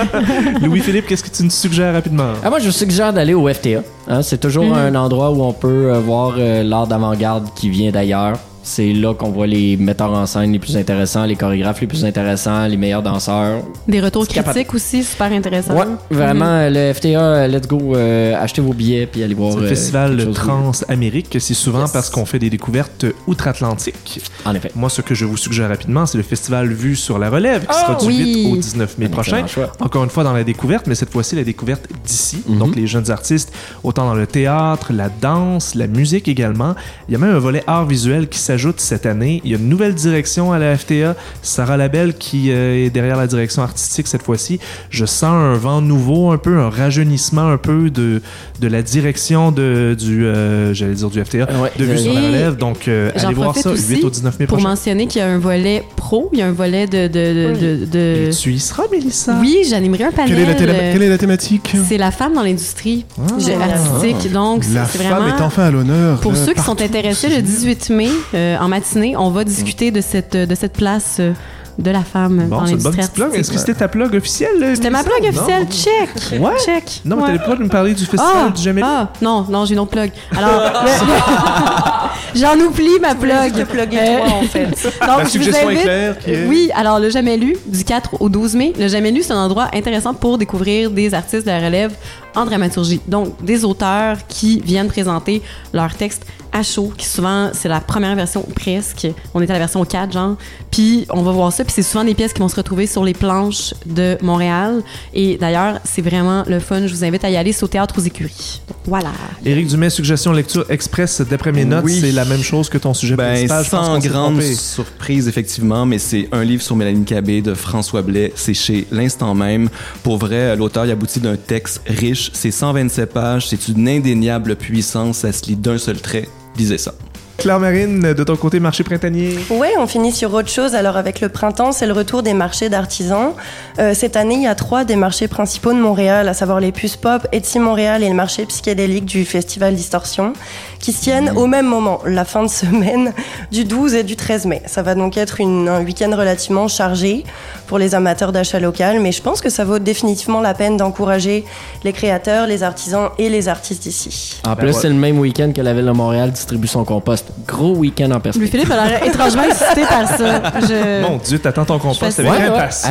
Louis-Philippe, 0.62 1.06
qu'est-ce 1.06 1.22
que 1.24 1.30
tu 1.30 1.42
nous 1.44 1.50
suggères 1.50 1.92
rapidement? 1.94 2.32
Ah, 2.44 2.50
moi, 2.50 2.58
je 2.58 2.66
vous 2.66 2.72
suggère 2.72 3.12
d'aller 3.12 3.34
au 3.34 3.48
FTA. 3.52 3.82
hein. 4.08 4.22
C'est 4.22 4.38
toujours 4.38 4.64
Mhm. 4.64 4.72
un 4.74 4.94
endroit 4.96 5.30
où 5.30 5.42
on 5.42 5.52
peut 5.52 5.92
euh, 5.92 6.00
voir 6.00 6.34
euh, 6.38 6.62
l'art 6.62 6.86
d'avant-garde 6.86 7.48
qui 7.54 7.70
vient 7.70 7.90
d'ailleurs. 7.90 8.38
C'est 8.62 8.92
là 8.92 9.14
qu'on 9.14 9.30
voit 9.30 9.46
les 9.46 9.76
metteurs 9.76 10.12
en 10.12 10.26
scène 10.26 10.52
les 10.52 10.58
plus 10.58 10.76
intéressants, 10.76 11.24
les 11.24 11.34
chorégraphes 11.36 11.80
les 11.80 11.86
plus 11.86 12.04
intéressants, 12.04 12.66
les 12.66 12.76
meilleurs 12.76 13.02
danseurs. 13.02 13.62
Des 13.88 14.00
retours 14.00 14.24
C'est 14.26 14.34
capable. 14.34 14.54
critiques 14.54 14.74
aussi, 14.74 15.02
super 15.02 15.32
intéressants. 15.32 15.74
Ouais, 15.74 15.86
vraiment, 16.10 16.44
euh, 16.44 16.68
le 16.70 16.92
FTA, 16.94 17.48
let's 17.48 17.66
go, 17.66 17.96
euh, 17.96 18.34
achetez 18.40 18.60
vos 18.60 18.74
billets 18.74 19.06
puis 19.06 19.22
allez 19.22 19.34
voir. 19.34 19.52
C'est 19.54 19.58
le 19.60 19.64
euh, 19.64 19.68
festival 19.70 20.30
Trans-Amérique. 20.34 21.36
C'est 21.40 21.54
souvent 21.54 21.80
Yes. 21.82 21.90
parce 21.92 22.10
qu'on 22.10 22.26
fait 22.26 22.38
des 22.38 22.50
découvertes 22.50 23.06
outre-Atlantique. 23.26 24.20
En 24.44 24.54
effet. 24.54 24.70
Moi, 24.74 24.90
ce 24.90 25.00
que 25.00 25.14
je 25.14 25.24
vous 25.24 25.36
suggère 25.38 25.68
rapidement, 25.68 26.04
c'est 26.06 26.18
le 26.18 26.24
festival 26.24 26.68
Vue 26.72 26.96
sur 26.96 27.18
la 27.18 27.30
Relève 27.30 27.66
qui 27.66 27.74
sera 27.74 27.94
du 27.94 28.06
oui. 28.06 28.44
8 28.46 28.52
au 28.52 28.56
19 28.56 28.98
mai 28.98 29.06
Un 29.06 29.08
prochain. 29.08 29.46
Encore 29.80 30.04
une 30.04 30.10
fois 30.10 30.22
dans 30.24 30.32
la 30.34 30.44
découverte, 30.44 30.86
mais 30.86 30.94
cette 30.94 31.10
fois-ci 31.10 31.34
la 31.34 31.44
découverte 31.44 31.88
d'ici. 32.04 32.42
Mhm. 32.46 32.58
Donc 32.58 32.76
les 32.76 32.86
jeunes 32.86 33.10
artistes, 33.10 33.52
autant 33.82 34.04
dans 34.04 34.14
le 34.14 34.26
théâtre, 34.26 34.92
la 34.92 35.08
danse, 35.08 35.74
la 35.74 35.86
musique 35.86 36.28
également. 36.28 36.74
Il 37.08 37.12
y 37.12 37.14
a 37.14 37.18
même 37.18 37.34
un 37.34 37.38
volet 37.38 37.64
art 37.66 37.86
visuel 37.86 38.28
qui 38.28 38.38
s'ajoute 38.38 38.50
cette 38.78 39.06
année. 39.06 39.40
Il 39.44 39.50
y 39.50 39.54
a 39.54 39.58
une 39.58 39.68
nouvelle 39.68 39.94
direction 39.94 40.52
à 40.52 40.58
la 40.58 40.76
FTA. 40.76 41.16
Sarah 41.42 41.76
Labelle 41.76 42.14
qui 42.14 42.50
euh, 42.50 42.86
est 42.86 42.90
derrière 42.90 43.16
la 43.16 43.26
direction 43.26 43.62
artistique 43.62 44.06
cette 44.06 44.22
fois-ci. 44.22 44.58
Je 44.90 45.04
sens 45.04 45.24
un 45.32 45.54
vent 45.54 45.80
nouveau, 45.80 46.30
un 46.30 46.38
peu 46.38 46.58
un 46.58 46.70
rajeunissement 46.70 47.48
un 47.48 47.56
peu 47.56 47.90
de, 47.90 48.20
de 48.60 48.68
la 48.68 48.82
direction 48.82 49.52
de, 49.52 49.96
du, 49.98 50.24
euh, 50.26 50.72
j'allais 50.74 50.94
dire 50.94 51.10
du 51.10 51.24
FTA, 51.24 51.46
Ouais, 51.60 51.72
de 51.78 51.84
Vue 51.84 51.98
sur 51.98 52.12
la 52.12 52.20
Relève. 52.20 52.56
Donc 52.56 52.88
euh, 52.88 53.10
allez 53.14 53.34
voir 53.34 53.56
ça 53.56 53.70
aussi 53.70 53.96
8 53.96 54.04
au 54.04 54.10
19 54.10 54.38
mai 54.40 54.46
Pour 54.46 54.56
prochain. 54.58 54.68
mentionner 54.70 55.06
qu'il 55.06 55.20
y 55.20 55.24
a 55.24 55.28
un 55.28 55.38
volet 55.38 55.84
pro, 55.96 56.28
il 56.32 56.38
y 56.38 56.42
a 56.42 56.46
un 56.46 56.52
volet 56.52 56.86
de. 56.86 57.06
de, 57.08 57.54
de, 57.54 57.86
de- 57.86 57.98
Et 57.98 58.26
de- 58.28 58.32
tu 58.32 58.52
y 58.52 58.58
seras, 58.60 58.84
Mélissa? 58.90 59.36
Oui, 59.40 59.58
j'animerai 59.68 60.04
un 60.04 60.10
panel. 60.12 60.30
Quelle 60.30 60.40
est, 60.40 60.46
la 60.46 60.54
télé- 60.54 60.72
euh, 60.74 60.92
quelle 60.92 61.02
est 61.02 61.08
la 61.08 61.18
thématique? 61.18 61.72
C'est 61.88 61.98
la 61.98 62.10
femme 62.10 62.34
dans 62.34 62.42
l'industrie 62.42 63.04
Ah. 63.18 63.22
artistique. 63.62 64.32
Donc, 64.32 64.64
c'est 64.64 64.74
La 64.74 64.84
femme 64.84 65.22
vraiment. 65.22 65.36
est 65.38 65.42
enfin 65.42 65.64
à 65.64 65.70
l'honneur. 65.70 66.20
Pour 66.20 66.32
euh, 66.32 66.34
ceux 66.34 66.52
qui 66.52 66.54
partout. 66.56 66.78
sont 66.78 66.82
intéressés, 66.82 67.28
le 67.28 67.42
18 67.42 67.90
mai, 67.90 68.08
euh, 68.34 68.39
en 68.60 68.68
matinée, 68.68 69.16
on 69.16 69.30
va 69.30 69.44
discuter 69.44 69.90
de 69.90 70.00
cette, 70.00 70.36
de 70.36 70.54
cette 70.54 70.72
place 70.74 71.16
euh, 71.20 71.32
de 71.78 71.90
la 71.90 72.00
femme 72.02 72.44
Bon, 72.48 72.58
dans 72.58 72.66
c'est 72.66 72.72
une 72.72 72.78
bonne 72.78 72.92
l'industrie 72.92 73.14
plug. 73.14 73.26
artistique. 73.28 73.40
Est-ce 73.40 73.50
que 73.52 73.58
c'était 73.58 73.78
ta 73.78 73.88
plug 73.88 74.14
officielle? 74.14 74.72
C'était 74.74 74.90
ma 74.90 75.02
plug 75.02 75.22
Non? 75.22 75.28
officielle. 75.28 75.66
Check. 75.70 76.40
Ouais? 76.40 76.50
Check. 76.64 77.00
Non, 77.06 77.16
mais 77.16 77.22
t'allais 77.26 77.38
pas 77.38 77.56
nous 77.58 77.68
parler 77.68 77.94
du 77.94 78.04
festival 78.04 78.26
Ah, 78.48 78.50
du 78.50 78.60
Jamais 78.62 78.82
ah, 78.84 79.08
non, 79.22 79.46
non, 79.48 79.64
j'ai 79.64 79.74
une 79.74 79.80
autre 79.80 79.90
plug. 79.92 80.10
Alors, 80.36 80.50
le- 80.84 82.34
j'en 82.40 82.58
oublie 82.60 82.98
ma 83.00 83.14
plug. 83.14 83.52
te 83.54 83.62
plugger 83.62 83.98
Euh, 83.98 84.18
toi, 84.18 84.26
en 84.36 84.42
fait. 84.42 84.66
Donc, 85.00 85.00
La 85.00 85.16
je 85.18 85.22
vous 85.24 85.28
suggestion 85.30 85.68
invite- 85.68 85.80
éclair 85.80 86.18
qui 86.18 86.30
est. 86.32 86.46
Oui, 86.46 86.70
alors 86.74 86.98
le 86.98 87.08
Jamais 87.10 87.36
lu, 87.36 87.56
du 87.66 87.84
4 87.84 88.20
au 88.20 88.28
12 88.28 88.54
mai. 88.56 88.72
Le 88.78 88.88
Jamais 88.88 89.10
lu, 89.10 89.22
c'est 89.22 89.32
un 89.32 89.44
endroit 89.44 89.68
intéressant 89.72 90.12
pour 90.14 90.36
découvrir 90.38 90.90
des 90.90 91.14
artistes 91.14 91.46
de 91.46 91.50
la 91.50 91.60
relève 91.60 91.92
en 92.34 92.44
dramaturgie. 92.44 93.00
Donc, 93.08 93.42
des 93.44 93.64
auteurs 93.64 94.18
qui 94.28 94.60
viennent 94.60 94.88
présenter 94.88 95.42
leurs 95.72 95.94
textes 95.94 96.24
à 96.52 96.64
chaud, 96.64 96.92
qui 96.98 97.06
souvent, 97.06 97.50
c'est 97.52 97.68
la 97.68 97.78
première 97.80 98.16
version 98.16 98.42
presque. 98.56 99.06
On 99.34 99.40
est 99.40 99.48
à 99.48 99.52
la 99.52 99.60
version 99.60 99.84
4, 99.84 100.12
genre. 100.12 100.36
Puis, 100.72 101.06
on 101.10 101.22
va 101.22 101.30
voir 101.30 101.52
ça. 101.52 101.62
Puis, 101.62 101.72
c'est 101.72 101.82
souvent 101.84 102.02
des 102.02 102.14
pièces 102.14 102.32
qui 102.32 102.40
vont 102.40 102.48
se 102.48 102.56
retrouver 102.56 102.88
sur 102.88 103.04
les 103.04 103.14
planches 103.14 103.72
de 103.86 104.18
Montréal. 104.20 104.82
Et 105.14 105.36
d'ailleurs, 105.36 105.78
c'est 105.84 106.02
vraiment 106.02 106.42
le 106.48 106.58
fun. 106.58 106.88
Je 106.88 106.92
vous 106.92 107.04
invite 107.04 107.22
à 107.24 107.30
y 107.30 107.36
aller. 107.36 107.52
C'est 107.52 107.62
au 107.62 107.68
Théâtre 107.68 107.94
aux 107.98 108.02
Écuries. 108.02 108.60
Donc, 108.66 108.78
voilà. 108.84 109.12
Éric 109.44 109.68
Dumais, 109.68 109.90
suggestion 109.90 110.32
lecture 110.32 110.66
express. 110.70 111.20
D'après 111.20 111.52
mes 111.52 111.64
notes, 111.64 111.84
Oui. 111.84 112.00
c'est 112.00 112.10
la 112.10 112.24
même 112.24 112.42
chose 112.42 112.68
que 112.68 112.78
ton 112.78 112.94
sujet 112.94 113.14
Ben, 113.14 113.30
principal. 113.46 113.64
Sans 113.66 113.98
grande 114.00 114.42
surprise, 114.42 115.28
effectivement, 115.28 115.86
mais 115.86 116.00
c'est 116.00 116.28
un 116.32 116.42
livre 116.42 116.64
sur 116.64 116.74
Mélanie 116.74 117.04
Cabé 117.04 117.42
de 117.42 117.54
François 117.54 118.02
Blais. 118.02 118.32
C'est 118.34 118.54
chez 118.54 118.88
L'Instant 118.90 119.36
même. 119.36 119.68
Pour 120.02 120.18
vrai, 120.18 120.56
l'auteur 120.56 120.84
y 120.84 120.90
aboutit 120.90 121.20
d'un 121.20 121.36
texte 121.36 121.80
riche. 121.86 122.19
C'est 122.32 122.50
127 122.50 123.12
pages. 123.12 123.48
C'est 123.48 123.68
une 123.68 123.88
indéniable 123.88 124.56
puissance. 124.56 125.18
Ça 125.18 125.32
se 125.32 125.46
lit 125.46 125.56
d'un 125.56 125.78
seul 125.78 126.00
trait. 126.00 126.28
Lisez 126.56 126.78
ça. 126.78 126.92
Claire 127.40 127.58
Marine, 127.58 128.12
de 128.12 128.22
ton 128.24 128.36
côté, 128.36 128.60
marché 128.60 128.84
printanier. 128.84 129.38
Ouais, 129.48 129.72
on 129.78 129.86
finit 129.86 130.12
sur 130.12 130.32
autre 130.34 130.50
chose. 130.50 130.74
Alors 130.74 130.98
avec 130.98 131.22
le 131.22 131.30
printemps, 131.30 131.72
c'est 131.72 131.86
le 131.86 131.94
retour 131.94 132.22
des 132.22 132.34
marchés 132.34 132.68
d'artisans. 132.68 133.32
Euh, 133.78 133.94
cette 133.94 134.14
année, 134.16 134.34
il 134.34 134.42
y 134.42 134.46
a 134.46 134.54
trois 134.54 134.84
des 134.84 134.94
marchés 134.96 135.26
principaux 135.26 135.72
de 135.72 135.78
Montréal, 135.78 136.28
à 136.28 136.34
savoir 136.34 136.60
les 136.60 136.70
puces 136.70 136.96
pop, 136.96 137.26
Etsy 137.32 137.58
Montréal 137.58 138.02
et 138.02 138.08
le 138.10 138.14
marché 138.14 138.44
psychédélique 138.44 139.06
du 139.06 139.24
Festival 139.24 139.74
Distorsion, 139.74 140.34
qui 140.80 140.92
se 140.92 141.00
tiennent 141.02 141.30
au 141.34 141.46
même 141.46 141.66
moment, 141.66 142.00
la 142.04 142.26
fin 142.26 142.42
de 142.42 142.48
semaine 142.50 143.14
du 143.50 143.64
12 143.64 143.94
et 143.94 144.02
du 144.02 144.16
13 144.16 144.44
mai. 144.44 144.60
Ça 144.66 144.82
va 144.82 144.94
donc 144.94 145.16
être 145.16 145.40
une- 145.40 145.68
un 145.68 145.82
week-end 145.82 146.10
relativement 146.14 146.68
chargé 146.68 147.24
pour 147.66 147.78
les 147.78 147.94
amateurs 147.94 148.32
d'achat 148.32 148.60
local, 148.60 149.00
mais 149.00 149.12
je 149.12 149.22
pense 149.22 149.40
que 149.40 149.48
ça 149.48 149.64
vaut 149.64 149.78
définitivement 149.78 150.40
la 150.42 150.52
peine 150.52 150.76
d'encourager 150.76 151.44
les 151.84 151.92
créateurs, 151.94 152.46
les 152.46 152.62
artisans 152.62 153.08
et 153.16 153.30
les 153.30 153.48
artistes 153.48 153.86
ici. 153.86 154.40
En 154.44 154.50
Ben 154.50 154.56
plus, 154.56 154.66
ouais. 154.68 154.72
c'est 154.74 154.88
le 154.90 154.94
même 154.94 155.18
week-end 155.18 155.52
que 155.56 155.62
la 155.62 155.72
ville 155.72 155.86
de 155.86 155.90
Montréal 155.90 156.32
distribue 156.32 156.66
son 156.68 156.84
compost. 156.84 157.28
Gros 157.46 157.76
week-end 157.76 158.10
en 158.12 158.20
perspective. 158.20 158.52
Louis-Philippe 158.60 158.70
a 158.78 158.88
l'air 158.88 159.04
étrangement 159.06 159.42
excité 159.44 159.82
par 159.88 160.06
ça. 160.08 160.42
Je... 160.60 161.02
Mon 161.02 161.16
Dieu, 161.18 161.38
t'attends 161.38 161.64
ton 161.64 161.78
compost 161.78 162.18
avec 162.20 162.30
impatience. 162.30 162.86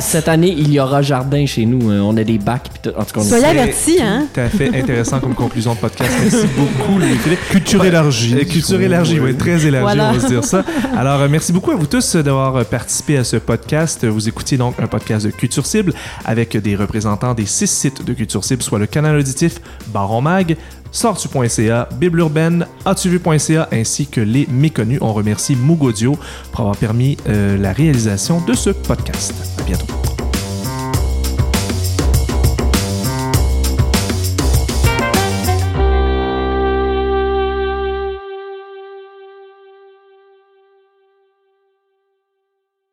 Cette 0.00 0.28
année, 0.28 0.54
il 0.56 0.70
y 0.72 0.80
aura 0.80 1.02
jardin 1.02 1.44
chez 1.46 1.64
nous. 1.66 1.90
Euh, 1.90 2.00
On 2.00 2.16
a 2.16 2.24
des 2.24 2.38
bacs. 2.38 2.68
pis 2.72 2.80
tout. 2.90 2.96
En 2.96 3.04
tout 3.04 3.14
cas, 3.14 3.20
on 3.20 3.24
Soyez 3.24 3.44
avertis, 3.44 3.98
hein? 4.02 4.26
Tout 4.32 4.40
à 4.40 4.48
fait 4.48 4.68
intéressant 4.78 5.20
comme 5.20 5.34
conclusion 5.34 5.74
de 5.74 5.78
podcast. 5.78 6.10
Merci 6.22 6.46
beaucoup, 6.56 6.98
Louis-Philippe. 6.98 7.48
Culture 7.50 7.84
élargie. 7.84 8.46
Culture 8.46 8.80
élargie, 8.80 9.20
oui, 9.20 9.34
très 9.36 9.64
élargie, 9.66 9.82
Voilà. 9.82 10.10
on 10.10 10.12
va 10.14 10.20
se 10.20 10.26
dire 10.26 10.44
ça. 10.44 10.64
Alors, 10.96 11.20
euh, 11.20 11.28
merci 11.30 11.52
beaucoup 11.52 11.70
à 11.72 11.76
vous 11.76 11.86
tous 11.86 12.16
d'avoir 12.16 12.56
euh, 12.56 12.64
participé 12.64 13.18
à 13.18 13.24
ce 13.24 13.36
podcast. 13.36 14.06
Vous 14.06 14.28
écoutiez 14.28 14.56
donc 14.58 14.74
un 14.80 14.86
podcast 14.86 15.26
de 15.26 15.30
Culture 15.30 15.66
Cible 15.66 15.92
avec 16.24 16.56
des 16.56 16.76
représentants 16.76 17.34
des 17.34 17.46
six 17.46 17.66
sites 17.66 18.04
de 18.04 18.12
Culture 18.12 18.44
Cible, 18.44 18.62
soit 18.62 18.78
le 18.78 18.86
canal 18.86 19.16
auditif 19.16 19.60
Baron 19.88 20.20
Mag, 20.22 20.56
sortu.ca, 20.90 21.88
Bible 21.98 22.20
Urbaine, 22.20 22.66
ainsi 23.72 24.06
que 24.06 24.20
les 24.20 24.46
méconnus. 24.50 24.98
On 25.00 25.12
remercie 25.12 25.56
Moog 25.56 25.82
Audio 25.82 26.16
pour 26.52 26.60
avoir 26.60 26.76
permis 26.76 27.16
euh, 27.28 27.56
la 27.58 27.72
réalisation 27.72 28.40
de 28.46 28.54
ce 28.54 28.70
podcast. 28.70 29.34
À 29.60 29.62
bientôt. 29.62 30.15